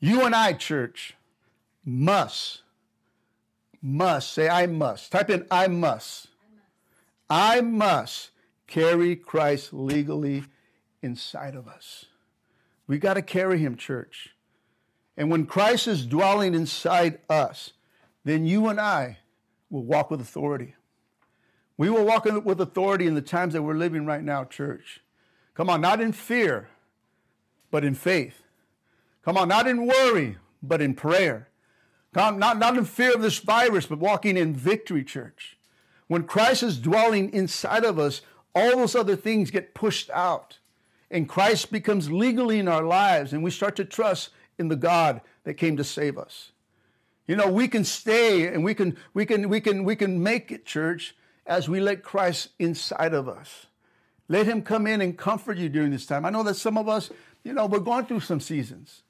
You 0.00 0.24
and 0.24 0.34
I, 0.34 0.54
church, 0.54 1.14
must, 1.84 2.62
must, 3.82 4.32
say, 4.32 4.48
I 4.48 4.66
must. 4.66 5.10
Type 5.10 5.28
in, 5.30 5.46
I 5.50 5.66
must. 5.66 6.28
I 7.28 7.60
must 7.60 8.30
carry 8.66 9.16
Christ 9.16 9.72
legally 9.72 10.44
inside 11.02 11.54
of 11.54 11.66
us. 11.66 12.06
We 12.86 12.98
got 12.98 13.14
to 13.14 13.22
carry 13.22 13.58
him, 13.58 13.76
church. 13.76 14.30
And 15.16 15.30
when 15.30 15.46
Christ 15.46 15.88
is 15.88 16.06
dwelling 16.06 16.54
inside 16.54 17.18
us, 17.28 17.72
then 18.24 18.46
you 18.46 18.68
and 18.68 18.80
I 18.80 19.18
will 19.68 19.84
walk 19.84 20.10
with 20.10 20.20
authority. 20.20 20.74
We 21.76 21.90
will 21.90 22.04
walk 22.04 22.24
with 22.24 22.60
authority 22.60 23.06
in 23.06 23.14
the 23.14 23.22
times 23.22 23.54
that 23.54 23.62
we're 23.62 23.74
living 23.74 24.06
right 24.06 24.22
now, 24.22 24.44
church. 24.44 25.00
Come 25.54 25.68
on, 25.68 25.80
not 25.80 26.00
in 26.00 26.12
fear, 26.12 26.68
but 27.70 27.84
in 27.84 27.94
faith. 27.94 28.42
Come 29.24 29.36
on, 29.36 29.48
not 29.48 29.66
in 29.66 29.86
worry, 29.86 30.36
but 30.62 30.80
in 30.80 30.94
prayer. 30.94 31.48
Not, 32.14 32.58
not 32.58 32.76
in 32.76 32.84
fear 32.84 33.14
of 33.14 33.22
this 33.22 33.38
virus, 33.38 33.86
but 33.86 33.98
walking 33.98 34.36
in 34.36 34.54
victory, 34.54 35.02
church. 35.02 35.56
When 36.08 36.24
Christ 36.24 36.62
is 36.62 36.78
dwelling 36.78 37.32
inside 37.32 37.84
of 37.84 37.98
us, 37.98 38.20
all 38.54 38.76
those 38.76 38.94
other 38.94 39.16
things 39.16 39.50
get 39.50 39.74
pushed 39.74 40.10
out 40.10 40.58
and 41.12 41.28
Christ 41.28 41.70
becomes 41.70 42.10
legally 42.10 42.58
in 42.58 42.66
our 42.66 42.82
lives 42.82 43.32
and 43.32 43.44
we 43.44 43.50
start 43.50 43.76
to 43.76 43.84
trust 43.84 44.30
in 44.58 44.68
the 44.68 44.76
God 44.76 45.20
that 45.44 45.54
came 45.54 45.76
to 45.76 45.84
save 45.84 46.18
us. 46.18 46.52
You 47.26 47.36
know, 47.36 47.50
we 47.52 47.68
can 47.68 47.84
stay 47.84 48.48
and 48.48 48.64
we 48.64 48.74
can 48.74 48.96
we 49.14 49.24
can 49.26 49.48
we 49.48 49.60
can 49.60 49.84
we 49.84 49.94
can 49.94 50.22
make 50.22 50.50
it 50.50 50.66
church 50.66 51.14
as 51.46 51.68
we 51.68 51.80
let 51.80 52.02
Christ 52.02 52.48
inside 52.58 53.14
of 53.14 53.28
us. 53.28 53.66
Let 54.28 54.46
him 54.46 54.62
come 54.62 54.86
in 54.86 55.00
and 55.00 55.16
comfort 55.16 55.58
you 55.58 55.68
during 55.68 55.90
this 55.90 56.06
time. 56.06 56.24
I 56.24 56.30
know 56.30 56.42
that 56.42 56.54
some 56.54 56.78
of 56.78 56.88
us, 56.88 57.10
you 57.44 57.52
know, 57.52 57.66
we're 57.66 57.78
going 57.78 58.06
through 58.06 58.20
some 58.20 58.40
seasons. 58.40 59.02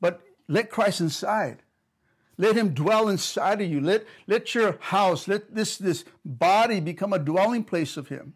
But 0.00 0.20
let 0.48 0.70
Christ 0.70 1.00
inside. 1.00 1.62
Let 2.38 2.56
him 2.56 2.70
dwell 2.70 3.08
inside 3.08 3.60
of 3.60 3.70
you. 3.70 3.80
Let, 3.80 4.04
let 4.26 4.54
your 4.54 4.78
house, 4.80 5.28
let 5.28 5.54
this, 5.54 5.76
this 5.76 6.04
body 6.24 6.80
become 6.80 7.12
a 7.12 7.18
dwelling 7.18 7.64
place 7.64 7.96
of 7.96 8.08
him 8.08 8.34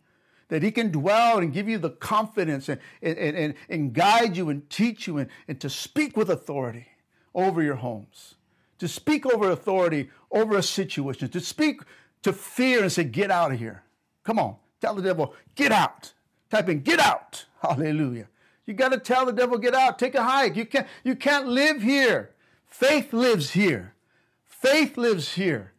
that 0.49 0.63
he 0.63 0.71
can 0.71 0.91
dwell 0.91 1.39
and 1.39 1.53
give 1.53 1.69
you 1.69 1.79
the 1.79 1.91
confidence 1.91 2.69
and, 2.69 2.81
and, 3.03 3.19
and, 3.19 3.55
and 3.69 3.93
guide 3.93 4.37
you 4.37 4.49
and 4.49 4.69
teach 4.71 5.07
you 5.07 5.19
and, 5.19 5.29
and 5.49 5.61
to 5.61 5.69
speak 5.69 6.17
with 6.17 6.31
authority 6.31 6.87
over 7.35 7.63
your 7.63 7.75
homes, 7.77 8.37
to 8.79 8.87
speak 8.87 9.27
over 9.27 9.51
authority 9.51 10.11
over 10.31 10.57
a 10.57 10.63
situation, 10.63 11.29
to 11.29 11.41
speak 11.41 11.81
to 12.23 12.33
fear 12.33 12.83
and 12.83 12.93
say, 12.93 13.05
Get 13.05 13.31
out 13.31 13.53
of 13.53 13.59
here. 13.59 13.83
Come 14.25 14.39
on, 14.39 14.57
tell 14.81 14.95
the 14.95 15.03
devil, 15.03 15.35
Get 15.55 15.73
out. 15.73 16.13
Type 16.51 16.69
in, 16.69 16.81
Get 16.81 17.01
out. 17.01 17.45
Hallelujah. 17.63 18.29
You 18.67 18.75
got 18.75 18.93
to 18.93 18.99
tell 18.99 19.27
the 19.27 19.33
devil, 19.33 19.59
Get 19.59 19.75
out. 19.75 19.99
Take 19.99 20.15
a 20.15 20.23
hike. 20.23 20.57
You 20.57 20.67
can't, 20.67 20.87
you 21.05 21.17
can't 21.17 21.49
live 21.49 21.83
here. 21.83 22.31
Faith 22.79 23.15
lives 23.15 23.53
here. 23.53 23.95
Faith 24.45 24.99
lives 24.99 25.33
here. 25.33 25.73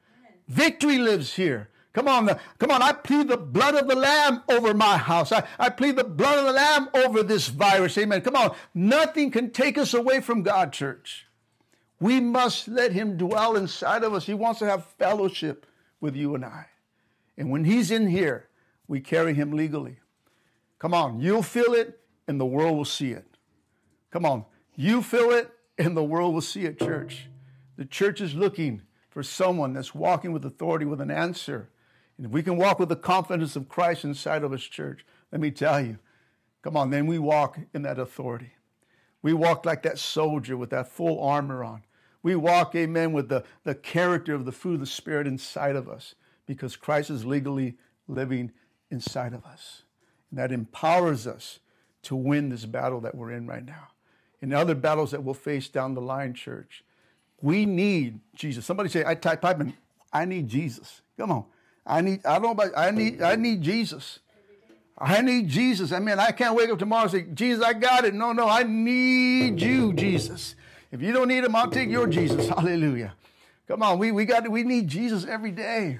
Victory 0.47 0.97
lives 0.97 1.35
here. 1.35 1.69
Come 1.93 2.07
on, 2.07 2.27
come 2.57 2.71
on. 2.71 2.81
I 2.81 2.91
plead 2.91 3.27
the 3.27 3.37
blood 3.37 3.75
of 3.75 3.87
the 3.87 3.95
Lamb 3.95 4.41
over 4.49 4.73
my 4.73 4.97
house. 4.97 5.31
I, 5.31 5.43
I 5.59 5.69
plead 5.69 5.95
the 5.95 6.03
blood 6.03 6.39
of 6.39 6.45
the 6.45 6.53
Lamb 6.53 6.89
over 6.95 7.21
this 7.21 7.49
virus. 7.49 7.99
Amen. 7.99 8.21
Come 8.21 8.35
on. 8.35 8.55
Nothing 8.73 9.29
can 9.29 9.51
take 9.51 9.77
us 9.77 9.93
away 9.93 10.21
from 10.21 10.41
God, 10.41 10.73
church. 10.73 11.27
We 11.99 12.19
must 12.19 12.67
let 12.67 12.93
Him 12.93 13.15
dwell 13.15 13.55
inside 13.55 14.03
of 14.03 14.15
us. 14.15 14.25
He 14.25 14.33
wants 14.33 14.57
to 14.59 14.65
have 14.65 14.87
fellowship 14.97 15.67
with 16.01 16.15
you 16.15 16.33
and 16.33 16.43
I. 16.43 16.65
And 17.37 17.51
when 17.51 17.63
He's 17.63 17.91
in 17.91 18.07
here, 18.07 18.47
we 18.87 19.01
carry 19.01 19.35
Him 19.35 19.51
legally. 19.51 19.99
Come 20.79 20.95
on. 20.95 21.21
You'll 21.21 21.43
feel 21.43 21.75
it, 21.75 21.99
and 22.27 22.39
the 22.39 22.45
world 22.45 22.75
will 22.75 22.85
see 22.85 23.11
it. 23.11 23.37
Come 24.09 24.25
on. 24.25 24.45
You 24.75 25.03
feel 25.03 25.29
it, 25.29 25.51
and 25.77 25.95
the 25.95 26.03
world 26.03 26.33
will 26.33 26.41
see 26.41 26.65
it, 26.65 26.79
church. 26.79 27.27
The 27.77 27.85
church 27.85 28.21
is 28.21 28.33
looking 28.33 28.81
for 29.09 29.23
someone 29.23 29.73
that's 29.73 29.93
walking 29.93 30.31
with 30.31 30.45
authority 30.45 30.85
with 30.85 31.01
an 31.01 31.11
answer 31.11 31.69
and 32.17 32.25
if 32.25 32.31
we 32.31 32.43
can 32.43 32.57
walk 32.57 32.79
with 32.79 32.89
the 32.89 32.95
confidence 32.95 33.55
of 33.55 33.69
Christ 33.69 34.03
inside 34.03 34.43
of 34.43 34.51
us, 34.51 34.63
church, 34.63 35.05
let 35.31 35.39
me 35.39 35.51
tell 35.51 35.79
you, 35.79 35.99
come 36.63 36.75
on, 36.75 36.89
then 36.89 37.05
we 37.05 37.19
walk 37.19 37.59
in 37.73 37.83
that 37.83 37.99
authority. 37.99 38.53
We 39.21 39.33
walk 39.33 39.65
like 39.65 39.83
that 39.83 39.99
soldier 39.99 40.57
with 40.57 40.71
that 40.71 40.87
full 40.87 41.23
armor 41.23 41.63
on. 41.63 41.83
We 42.23 42.35
walk, 42.35 42.75
amen, 42.75 43.13
with 43.13 43.29
the, 43.29 43.43
the 43.63 43.75
character 43.75 44.33
of 44.33 44.45
the 44.45 44.51
fruit 44.51 44.75
of 44.75 44.79
the 44.79 44.85
Spirit 44.85 45.27
inside 45.27 45.75
of 45.75 45.87
us 45.87 46.15
because 46.45 46.75
Christ 46.75 47.09
is 47.09 47.25
legally 47.25 47.75
living 48.07 48.51
inside 48.89 49.33
of 49.33 49.45
us. 49.45 49.83
And 50.31 50.39
that 50.39 50.51
empowers 50.51 51.27
us 51.27 51.59
to 52.03 52.15
win 52.15 52.49
this 52.49 52.65
battle 52.65 53.01
that 53.01 53.15
we're 53.15 53.31
in 53.31 53.47
right 53.47 53.65
now. 53.65 53.89
In 54.41 54.53
other 54.53 54.75
battles 54.75 55.11
that 55.11 55.23
we'll 55.23 55.33
face 55.33 55.67
down 55.67 55.93
the 55.93 56.01
line, 56.01 56.33
church, 56.33 56.83
we 57.41 57.65
need 57.65 58.19
Jesus. 58.35 58.65
Somebody 58.65 58.89
say, 58.89 59.03
I 59.05 59.15
type, 59.15 59.43
in, 59.59 59.73
I 60.13 60.25
need 60.25 60.47
Jesus. 60.47 61.01
Come 61.17 61.31
on. 61.31 61.45
I 61.85 62.01
need, 62.01 62.25
I 62.25 62.37
don't 62.39 62.59
I 62.75 62.91
need, 62.91 63.21
I 63.21 63.35
need 63.35 63.61
Jesus. 63.61 64.19
I 64.97 65.21
need 65.21 65.47
Jesus. 65.47 65.91
I 65.91 65.99
mean, 65.99 66.19
I 66.19 66.31
can't 66.31 66.55
wake 66.55 66.69
up 66.69 66.79
tomorrow 66.79 67.03
and 67.03 67.11
say, 67.11 67.25
Jesus, 67.33 67.63
I 67.63 67.73
got 67.73 68.03
it. 68.03 68.13
No, 68.13 68.33
no, 68.33 68.47
I 68.47 68.63
need 68.63 69.61
you, 69.61 69.93
Jesus. 69.93 70.55
If 70.91 71.01
you 71.01 71.13
don't 71.13 71.27
need 71.27 71.43
him, 71.43 71.55
I'll 71.55 71.69
take 71.69 71.89
your 71.89 72.07
Jesus. 72.07 72.49
Hallelujah. 72.49 73.13
Come 73.67 73.83
on, 73.83 73.99
we, 73.99 74.11
we 74.11 74.25
got 74.25 74.49
we 74.49 74.63
need 74.63 74.87
Jesus 74.87 75.25
every 75.25 75.51
day. 75.51 75.99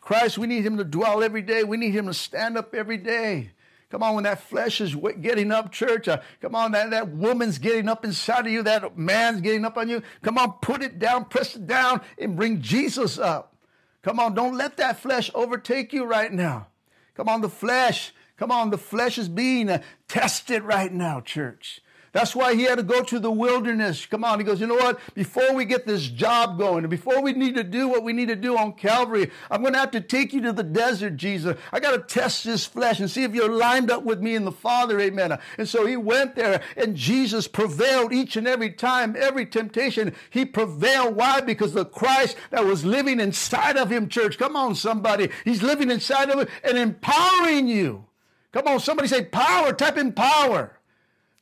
Christ, 0.00 0.38
we 0.38 0.46
need 0.46 0.64
him 0.64 0.78
to 0.78 0.84
dwell 0.84 1.22
every 1.22 1.42
day. 1.42 1.64
We 1.64 1.76
need 1.76 1.90
him 1.94 2.06
to 2.06 2.14
stand 2.14 2.56
up 2.56 2.74
every 2.74 2.96
day. 2.96 3.50
Come 3.90 4.02
on, 4.02 4.14
when 4.14 4.24
that 4.24 4.42
flesh 4.42 4.82
is 4.82 4.94
getting 5.22 5.50
up, 5.50 5.72
church, 5.72 6.08
uh, 6.08 6.20
come 6.42 6.54
on, 6.54 6.72
that, 6.72 6.90
that 6.90 7.08
woman's 7.08 7.56
getting 7.56 7.88
up 7.88 8.04
inside 8.04 8.46
of 8.46 8.52
you, 8.52 8.62
that 8.62 8.98
man's 8.98 9.40
getting 9.40 9.64
up 9.64 9.78
on 9.78 9.88
you. 9.88 10.02
Come 10.22 10.36
on, 10.36 10.52
put 10.60 10.82
it 10.82 10.98
down, 10.98 11.24
press 11.24 11.56
it 11.56 11.66
down, 11.66 12.02
and 12.18 12.36
bring 12.36 12.60
Jesus 12.60 13.18
up. 13.18 13.56
Come 14.02 14.20
on, 14.20 14.34
don't 14.34 14.56
let 14.56 14.76
that 14.76 15.00
flesh 15.00 15.30
overtake 15.34 15.94
you 15.94 16.04
right 16.04 16.32
now. 16.32 16.66
Come 17.14 17.30
on, 17.30 17.40
the 17.40 17.48
flesh, 17.48 18.12
come 18.36 18.50
on, 18.50 18.70
the 18.70 18.78
flesh 18.78 19.16
is 19.16 19.28
being 19.28 19.70
uh, 19.70 19.82
tested 20.06 20.62
right 20.62 20.92
now, 20.92 21.20
church. 21.20 21.80
That's 22.12 22.34
why 22.34 22.54
he 22.54 22.62
had 22.62 22.78
to 22.78 22.82
go 22.82 23.02
to 23.02 23.18
the 23.18 23.30
wilderness. 23.30 24.06
Come 24.06 24.24
on. 24.24 24.38
He 24.38 24.44
goes, 24.44 24.60
you 24.60 24.66
know 24.66 24.74
what? 24.74 24.98
Before 25.14 25.54
we 25.54 25.64
get 25.64 25.86
this 25.86 26.08
job 26.08 26.58
going 26.58 26.88
before 26.88 27.20
we 27.22 27.32
need 27.32 27.54
to 27.56 27.64
do 27.64 27.88
what 27.88 28.02
we 28.02 28.12
need 28.12 28.28
to 28.28 28.36
do 28.36 28.56
on 28.56 28.72
Calvary, 28.72 29.30
I'm 29.50 29.60
going 29.60 29.74
to 29.74 29.78
have 29.78 29.90
to 29.92 30.00
take 30.00 30.32
you 30.32 30.40
to 30.42 30.52
the 30.52 30.62
desert, 30.62 31.16
Jesus. 31.16 31.56
I 31.72 31.80
got 31.80 31.92
to 31.92 32.14
test 32.14 32.44
this 32.44 32.64
flesh 32.64 33.00
and 33.00 33.10
see 33.10 33.24
if 33.24 33.34
you're 33.34 33.52
lined 33.52 33.90
up 33.90 34.04
with 34.04 34.20
me 34.20 34.34
and 34.34 34.46
the 34.46 34.52
Father. 34.52 34.98
Amen. 35.00 35.38
And 35.58 35.68
so 35.68 35.86
he 35.86 35.96
went 35.96 36.34
there 36.34 36.62
and 36.76 36.96
Jesus 36.96 37.46
prevailed 37.46 38.12
each 38.12 38.36
and 38.36 38.48
every 38.48 38.70
time, 38.70 39.16
every 39.18 39.44
temptation. 39.46 40.14
He 40.30 40.44
prevailed. 40.44 41.16
Why? 41.16 41.40
Because 41.40 41.74
the 41.74 41.84
Christ 41.84 42.36
that 42.50 42.64
was 42.64 42.84
living 42.84 43.20
inside 43.20 43.76
of 43.76 43.90
him, 43.90 44.08
church. 44.08 44.38
Come 44.38 44.56
on, 44.56 44.74
somebody. 44.74 45.30
He's 45.44 45.62
living 45.62 45.90
inside 45.90 46.30
of 46.30 46.40
it 46.40 46.48
and 46.64 46.78
empowering 46.78 47.68
you. 47.68 48.06
Come 48.52 48.66
on, 48.66 48.80
somebody 48.80 49.08
say 49.08 49.24
power. 49.24 49.72
Type 49.72 49.98
in 49.98 50.12
power. 50.12 50.77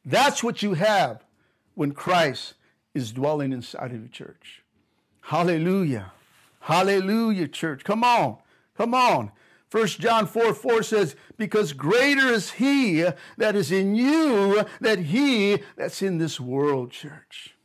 That's 0.07 0.43
what 0.45 0.63
you 0.63 0.75
have 0.75 1.25
when 1.75 1.91
Christ 1.91 2.55
is 2.95 3.11
dwelling 3.11 3.53
inside 3.53 3.93
of 3.93 3.99
your 3.99 4.09
church. 4.09 4.63
Hallelujah. 5.21 6.13
Hallelujah, 6.61 7.49
church. 7.49 7.83
Come 7.83 8.05
on. 8.05 8.39
Come 8.77 8.95
on. 8.95 9.33
1 9.73 9.87
John 9.89 10.27
4 10.27 10.55
4 10.55 10.83
says, 10.85 11.17
Because 11.37 11.73
greater 11.73 12.29
is 12.29 12.53
he 12.53 13.05
that 13.37 13.57
is 13.57 13.73
in 13.73 13.97
you 13.97 14.65
than 14.81 15.05
he 15.05 15.59
that's 15.77 16.01
in 16.03 16.19
this 16.19 16.39
world, 16.39 16.93
church. 16.93 17.57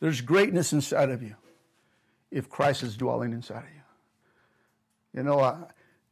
There's 0.00 0.20
greatness 0.20 0.72
inside 0.72 1.10
of 1.10 1.22
you 1.22 1.36
if 2.30 2.50
Christ 2.50 2.82
is 2.82 2.96
dwelling 2.96 3.32
inside 3.32 3.64
of 3.64 3.74
you. 3.74 5.20
You 5.20 5.22
know, 5.22 5.38
uh, 5.38 5.58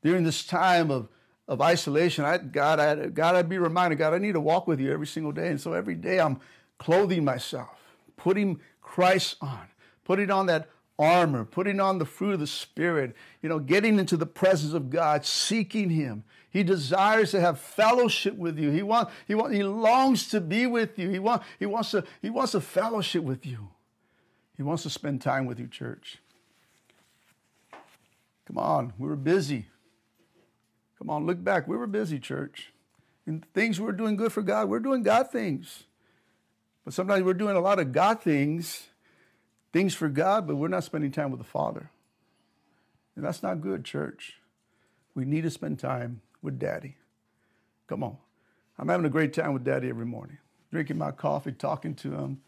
during 0.02 0.22
this 0.22 0.46
time 0.46 0.90
of 0.90 1.08
of 1.46 1.60
isolation, 1.60 2.24
I 2.24 2.38
God, 2.38 2.80
I 2.80 3.06
God, 3.08 3.36
I'd 3.36 3.48
be 3.48 3.58
reminded, 3.58 3.98
God, 3.98 4.14
I 4.14 4.18
need 4.18 4.32
to 4.32 4.40
walk 4.40 4.66
with 4.66 4.80
you 4.80 4.92
every 4.92 5.06
single 5.06 5.32
day. 5.32 5.48
And 5.48 5.60
so 5.60 5.72
every 5.72 5.94
day 5.94 6.20
I'm 6.20 6.40
clothing 6.78 7.24
myself, 7.24 7.78
putting 8.16 8.60
Christ 8.80 9.36
on, 9.40 9.68
putting 10.04 10.30
on 10.30 10.46
that 10.46 10.68
armor, 10.98 11.44
putting 11.44 11.80
on 11.80 11.98
the 11.98 12.06
fruit 12.06 12.34
of 12.34 12.40
the 12.40 12.46
Spirit, 12.46 13.14
you 13.42 13.48
know, 13.48 13.58
getting 13.58 13.98
into 13.98 14.16
the 14.16 14.26
presence 14.26 14.72
of 14.72 14.90
God, 14.90 15.24
seeking 15.24 15.90
Him. 15.90 16.24
He 16.50 16.62
desires 16.62 17.32
to 17.32 17.40
have 17.40 17.58
fellowship 17.58 18.36
with 18.36 18.58
you. 18.58 18.70
He 18.70 18.82
wants, 18.82 19.12
he 19.26 19.34
wants, 19.34 19.56
he 19.56 19.64
longs 19.64 20.28
to 20.28 20.40
be 20.40 20.66
with 20.66 20.98
you. 20.98 21.10
He 21.10 21.18
wants, 21.18 21.44
he 21.58 21.66
wants 21.66 21.90
to, 21.90 22.04
he 22.22 22.30
wants 22.30 22.52
to 22.52 22.60
fellowship 22.60 23.24
with 23.24 23.44
you. 23.44 23.70
He 24.56 24.62
wants 24.62 24.84
to 24.84 24.90
spend 24.90 25.20
time 25.20 25.46
with 25.46 25.58
you, 25.58 25.66
church. 25.66 26.18
Come 28.46 28.58
on, 28.58 28.92
we 28.98 29.08
were 29.08 29.16
busy. 29.16 29.66
Come 31.04 31.10
on, 31.10 31.26
look 31.26 31.44
back. 31.44 31.68
We 31.68 31.76
were 31.76 31.86
busy, 31.86 32.18
church. 32.18 32.72
And 33.26 33.44
things 33.52 33.78
we 33.78 33.84
were 33.84 33.92
doing 33.92 34.16
good 34.16 34.32
for 34.32 34.40
God. 34.40 34.70
We're 34.70 34.80
doing 34.80 35.02
God 35.02 35.30
things. 35.30 35.82
But 36.82 36.94
sometimes 36.94 37.24
we're 37.24 37.34
doing 37.34 37.56
a 37.56 37.60
lot 37.60 37.78
of 37.78 37.92
God 37.92 38.22
things, 38.22 38.86
things 39.70 39.94
for 39.94 40.08
God, 40.08 40.46
but 40.46 40.56
we're 40.56 40.68
not 40.68 40.82
spending 40.82 41.10
time 41.10 41.30
with 41.30 41.40
the 41.40 41.44
Father. 41.44 41.90
And 43.16 43.24
that's 43.24 43.42
not 43.42 43.60
good, 43.60 43.84
church. 43.84 44.38
We 45.14 45.26
need 45.26 45.42
to 45.42 45.50
spend 45.50 45.78
time 45.78 46.22
with 46.40 46.58
Daddy. 46.58 46.96
Come 47.86 48.02
on. 48.02 48.16
I'm 48.78 48.88
having 48.88 49.04
a 49.04 49.10
great 49.10 49.34
time 49.34 49.52
with 49.52 49.62
Daddy 49.62 49.90
every 49.90 50.06
morning, 50.06 50.38
drinking 50.72 50.96
my 50.96 51.10
coffee, 51.10 51.52
talking 51.52 51.94
to 51.96 52.14
him, 52.14 52.40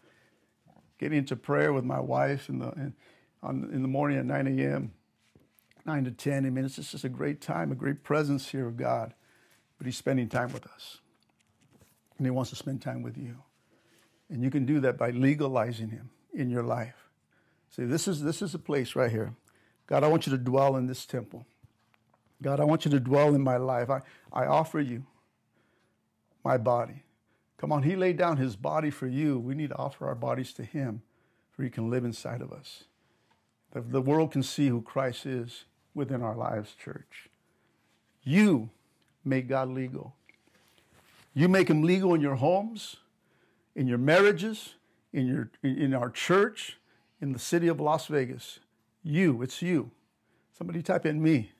getting 0.97 1.19
into 1.19 1.35
prayer 1.35 1.73
with 1.73 1.85
my 1.85 1.99
wife 1.99 2.49
in 2.49 2.57
the, 2.57 2.69
in, 2.71 2.95
on, 3.43 3.69
in 3.71 3.83
the 3.83 3.87
morning 3.87 4.17
at 4.17 4.25
9 4.25 4.59
a.m. 4.59 4.93
9 5.87 6.03
to 6.03 6.11
10. 6.11 6.45
I 6.45 6.49
mean, 6.49 6.65
it's 6.65 6.75
just 6.75 7.03
a 7.03 7.09
great 7.09 7.41
time, 7.41 7.71
a 7.71 7.75
great 7.75 8.03
presence 8.03 8.49
here 8.49 8.67
of 8.67 8.77
God. 8.77 9.13
But 9.77 9.85
He's 9.85 9.97
spending 9.97 10.27
time 10.27 10.51
with 10.51 10.67
us. 10.67 10.99
And 12.17 12.27
He 12.27 12.31
wants 12.31 12.49
to 12.49 12.55
spend 12.55 12.81
time 12.81 13.01
with 13.01 13.17
you. 13.17 13.37
And 14.29 14.43
you 14.43 14.51
can 14.51 14.65
do 14.65 14.81
that 14.81 14.97
by 14.97 15.11
legalizing 15.11 15.89
Him 15.89 16.09
in 16.33 16.49
your 16.49 16.63
life. 16.63 17.09
See, 17.69 17.85
this 17.85 18.07
is, 18.07 18.21
this 18.21 18.41
is 18.41 18.53
a 18.53 18.59
place 18.59 18.95
right 18.95 19.09
here. 19.09 19.33
God, 19.87 20.03
I 20.03 20.07
want 20.07 20.27
you 20.27 20.31
to 20.31 20.37
dwell 20.37 20.75
in 20.75 20.87
this 20.87 21.05
temple. 21.05 21.45
God, 22.41 22.59
I 22.59 22.65
want 22.65 22.85
you 22.85 22.91
to 22.91 22.99
dwell 22.99 23.33
in 23.33 23.41
my 23.41 23.57
life. 23.57 23.89
I, 23.89 24.01
I 24.31 24.45
offer 24.45 24.79
you 24.79 25.05
my 26.43 26.57
body. 26.57 27.03
Come 27.57 27.71
on, 27.71 27.83
He 27.83 27.95
laid 27.95 28.17
down 28.17 28.37
His 28.37 28.55
body 28.55 28.89
for 28.89 29.07
you. 29.07 29.39
We 29.39 29.55
need 29.55 29.69
to 29.69 29.77
offer 29.77 30.07
our 30.07 30.15
bodies 30.15 30.53
to 30.53 30.63
Him, 30.63 31.01
for 31.51 31.63
He 31.63 31.69
can 31.69 31.89
live 31.89 32.03
inside 32.03 32.41
of 32.41 32.51
us. 32.51 32.83
That 33.71 33.91
the 33.91 34.01
world 34.01 34.31
can 34.31 34.43
see 34.43 34.67
who 34.67 34.81
Christ 34.81 35.25
is 35.25 35.65
within 35.97 36.21
our 36.21 36.35
lives, 36.35 36.73
church. 36.81 37.29
You 38.23 38.69
make 39.25 39.49
God 39.49 39.69
legal. 39.69 40.15
You 41.33 41.49
make 41.49 41.69
him 41.69 41.83
legal 41.83 42.13
in 42.13 42.21
your 42.21 42.35
homes, 42.35 42.97
in 43.75 43.87
your 43.87 43.97
marriages, 43.97 44.75
in 45.11 45.27
your 45.27 45.51
in 45.63 45.93
our 45.93 46.09
church, 46.09 46.77
in 47.21 47.33
the 47.33 47.39
city 47.39 47.67
of 47.67 47.79
Las 47.79 48.07
Vegas. 48.07 48.59
You, 49.03 49.41
it's 49.41 49.61
you. 49.61 49.91
Somebody 50.57 50.81
type 50.81 51.05
in 51.05 51.21
me. 51.21 51.51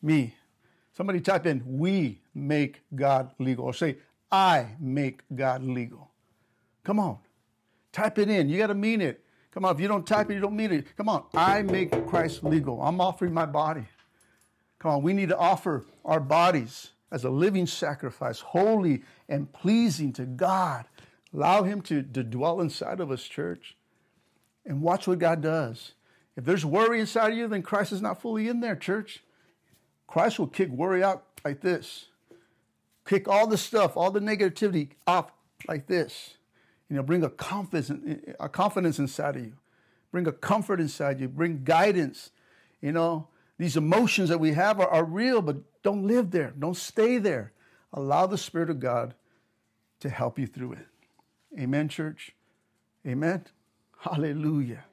Me. 0.00 0.34
Somebody 0.92 1.20
type 1.20 1.46
in 1.46 1.62
we 1.78 2.20
make 2.34 2.82
God 2.94 3.30
legal 3.38 3.64
or 3.64 3.74
say 3.74 3.98
I 4.30 4.76
make 4.80 5.22
God 5.34 5.62
legal. 5.62 6.10
Come 6.84 6.98
on. 6.98 7.18
Type 7.92 8.18
it 8.18 8.28
in. 8.28 8.48
You 8.48 8.58
got 8.58 8.68
to 8.68 8.74
mean 8.74 9.00
it. 9.00 9.24
Come 9.52 9.64
on, 9.64 9.74
if 9.74 9.80
you 9.80 9.88
don't 9.88 10.06
type 10.06 10.30
it, 10.30 10.34
you 10.34 10.40
don't 10.40 10.56
mean 10.56 10.72
it. 10.72 10.96
Come 10.96 11.08
on, 11.08 11.24
I 11.34 11.62
make 11.62 12.06
Christ 12.06 12.44
legal. 12.44 12.82
I'm 12.82 13.00
offering 13.00 13.32
my 13.32 13.46
body. 13.46 13.84
Come 14.78 14.92
on, 14.92 15.02
we 15.02 15.12
need 15.12 15.30
to 15.30 15.38
offer 15.38 15.84
our 16.04 16.20
bodies 16.20 16.90
as 17.10 17.24
a 17.24 17.30
living 17.30 17.66
sacrifice, 17.66 18.40
holy 18.40 19.02
and 19.28 19.52
pleasing 19.52 20.12
to 20.12 20.24
God. 20.24 20.84
Allow 21.34 21.62
Him 21.62 21.80
to, 21.82 22.02
to 22.02 22.22
dwell 22.22 22.60
inside 22.60 23.00
of 23.00 23.10
us, 23.10 23.24
church. 23.24 23.76
And 24.64 24.82
watch 24.82 25.06
what 25.06 25.18
God 25.18 25.40
does. 25.40 25.92
If 26.36 26.44
there's 26.44 26.64
worry 26.64 27.00
inside 27.00 27.32
of 27.32 27.38
you, 27.38 27.48
then 27.48 27.62
Christ 27.62 27.92
is 27.92 28.02
not 28.02 28.20
fully 28.20 28.48
in 28.48 28.60
there, 28.60 28.76
church. 28.76 29.24
Christ 30.06 30.38
will 30.38 30.46
kick 30.46 30.68
worry 30.68 31.02
out 31.02 31.24
like 31.44 31.60
this. 31.62 32.06
Kick 33.06 33.26
all 33.26 33.46
the 33.46 33.58
stuff, 33.58 33.96
all 33.96 34.10
the 34.10 34.20
negativity 34.20 34.90
off 35.06 35.32
like 35.66 35.86
this. 35.86 36.34
You 36.88 36.96
know, 36.96 37.02
bring 37.02 37.22
a 37.22 37.30
confidence, 37.30 37.90
a 38.40 38.48
confidence 38.48 38.98
inside 38.98 39.36
of 39.36 39.44
you. 39.44 39.52
Bring 40.10 40.26
a 40.26 40.32
comfort 40.32 40.80
inside 40.80 41.20
you. 41.20 41.28
Bring 41.28 41.62
guidance. 41.64 42.30
You 42.80 42.92
know, 42.92 43.28
these 43.58 43.76
emotions 43.76 44.28
that 44.30 44.38
we 44.38 44.52
have 44.52 44.80
are, 44.80 44.88
are 44.88 45.04
real, 45.04 45.42
but 45.42 45.56
don't 45.82 46.06
live 46.06 46.30
there. 46.30 46.54
Don't 46.58 46.76
stay 46.76 47.18
there. 47.18 47.52
Allow 47.92 48.26
the 48.26 48.38
Spirit 48.38 48.70
of 48.70 48.80
God 48.80 49.14
to 50.00 50.08
help 50.08 50.38
you 50.38 50.46
through 50.46 50.72
it. 50.72 50.86
Amen, 51.58 51.88
church. 51.88 52.34
Amen. 53.06 53.44
Hallelujah. 53.98 54.84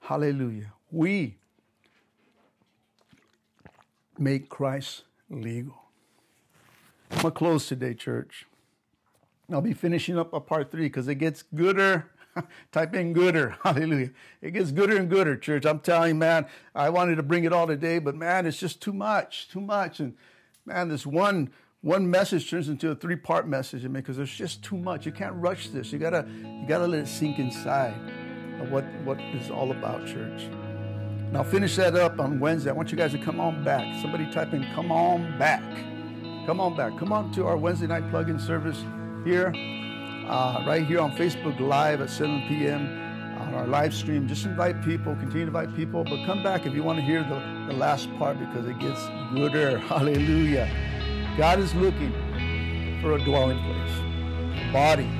Hallelujah. 0.00 0.72
We 0.90 1.38
make 4.18 4.48
Christ 4.48 5.04
legal. 5.28 5.74
I'm 7.10 7.22
going 7.22 7.32
to 7.32 7.38
close 7.38 7.66
today, 7.66 7.94
church. 7.94 8.46
I'll 9.52 9.60
be 9.60 9.74
finishing 9.74 10.18
up 10.18 10.32
a 10.32 10.40
part 10.40 10.70
three 10.70 10.86
because 10.86 11.08
it 11.08 11.16
gets 11.16 11.42
gooder. 11.42 12.10
Type 12.72 12.94
in 12.94 13.12
gooder. 13.12 13.56
Hallelujah. 13.62 14.10
It 14.40 14.52
gets 14.52 14.72
gooder 14.72 14.96
and 14.96 15.08
gooder, 15.08 15.36
church. 15.36 15.64
I'm 15.66 15.80
telling 15.80 16.08
you, 16.08 16.14
man, 16.14 16.46
I 16.74 16.90
wanted 16.90 17.16
to 17.16 17.22
bring 17.22 17.44
it 17.44 17.52
all 17.52 17.66
today, 17.66 17.98
but 17.98 18.14
man, 18.16 18.46
it's 18.46 18.58
just 18.58 18.80
too 18.80 18.92
much, 18.92 19.48
too 19.48 19.60
much. 19.60 20.00
And 20.00 20.14
man, 20.66 20.88
this 20.88 21.06
one 21.06 21.50
one 21.82 22.10
message 22.10 22.48
turns 22.48 22.70
into 22.70 22.90
a 22.90 22.94
three-part 22.94 23.46
message, 23.46 23.84
I 23.84 23.88
because 23.88 24.16
there's 24.16 24.34
just 24.34 24.64
too 24.64 24.78
much. 24.78 25.04
You 25.04 25.12
can't 25.12 25.34
rush 25.34 25.68
this. 25.68 25.92
You 25.92 25.98
gotta 25.98 26.26
you 26.42 26.64
gotta 26.66 26.86
let 26.86 27.00
it 27.00 27.08
sink 27.08 27.38
inside 27.38 27.94
of 28.58 28.72
what 28.72 28.84
what 29.04 29.18
it's 29.20 29.50
all 29.50 29.70
about, 29.70 30.06
church. 30.06 30.44
And 30.44 31.36
I'll 31.36 31.44
finish 31.44 31.76
that 31.76 31.94
up 31.94 32.18
on 32.20 32.40
Wednesday. 32.40 32.70
I 32.70 32.72
want 32.72 32.90
you 32.90 32.96
guys 32.96 33.12
to 33.12 33.18
come 33.18 33.38
on 33.38 33.62
back. 33.64 34.00
Somebody 34.00 34.30
type 34.32 34.54
in 34.54 34.64
come 34.74 34.90
on 34.90 35.38
back. 35.38 35.62
Come 36.46 36.58
on 36.58 36.74
back. 36.74 36.96
Come 36.98 37.12
on 37.12 37.30
to 37.32 37.46
our 37.46 37.58
Wednesday 37.58 37.86
night 37.86 38.08
plug-in 38.10 38.38
service 38.38 38.82
here, 39.24 39.52
uh, 40.28 40.62
right 40.66 40.84
here 40.86 41.00
on 41.00 41.16
Facebook 41.16 41.58
Live 41.58 42.00
at 42.00 42.10
7 42.10 42.44
p.m. 42.48 42.82
on 43.40 43.54
our 43.54 43.66
live 43.66 43.94
stream. 43.94 44.28
Just 44.28 44.44
invite 44.44 44.82
people, 44.84 45.14
continue 45.16 45.46
to 45.46 45.46
invite 45.46 45.74
people, 45.74 46.04
but 46.04 46.24
come 46.26 46.42
back 46.42 46.66
if 46.66 46.74
you 46.74 46.82
want 46.82 46.98
to 46.98 47.04
hear 47.04 47.22
the, 47.22 47.72
the 47.72 47.78
last 47.78 48.14
part 48.16 48.38
because 48.38 48.66
it 48.66 48.78
gets 48.78 49.00
gooder. 49.32 49.78
Hallelujah. 49.88 50.68
God 51.38 51.58
is 51.58 51.74
looking 51.74 52.12
for 53.00 53.14
a 53.14 53.24
dwelling 53.24 53.58
place, 53.58 54.62
a 54.68 54.72
body 54.72 55.10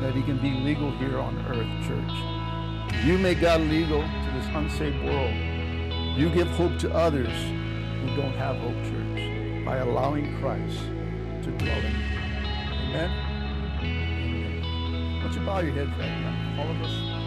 that 0.00 0.12
He 0.14 0.22
can 0.22 0.38
be 0.38 0.50
legal 0.50 0.90
here 0.98 1.18
on 1.18 1.36
earth, 1.46 1.86
church. 1.86 3.04
You 3.04 3.18
make 3.18 3.40
God 3.40 3.60
legal 3.62 4.02
to 4.02 4.30
this 4.34 4.46
unsaved 4.54 5.02
world. 5.04 5.34
You 6.16 6.30
give 6.30 6.48
hope 6.48 6.78
to 6.80 6.94
others 6.94 7.32
who 7.32 8.16
don't 8.16 8.34
have 8.34 8.56
hope, 8.56 8.76
church, 8.84 9.64
by 9.64 9.78
allowing 9.78 10.38
Christ 10.40 10.78
to 11.42 11.50
dwell 11.58 11.78
in 11.78 11.92
you. 11.92 12.13
Amen? 12.94 13.10
Why 15.16 15.22
don't 15.22 15.34
you 15.34 15.40
bow 15.40 15.58
your 15.58 15.74
heads 15.74 15.90
right 15.98 16.20
now? 16.20 16.62
All 16.62 16.70
of 16.70 16.80
us. 16.82 17.23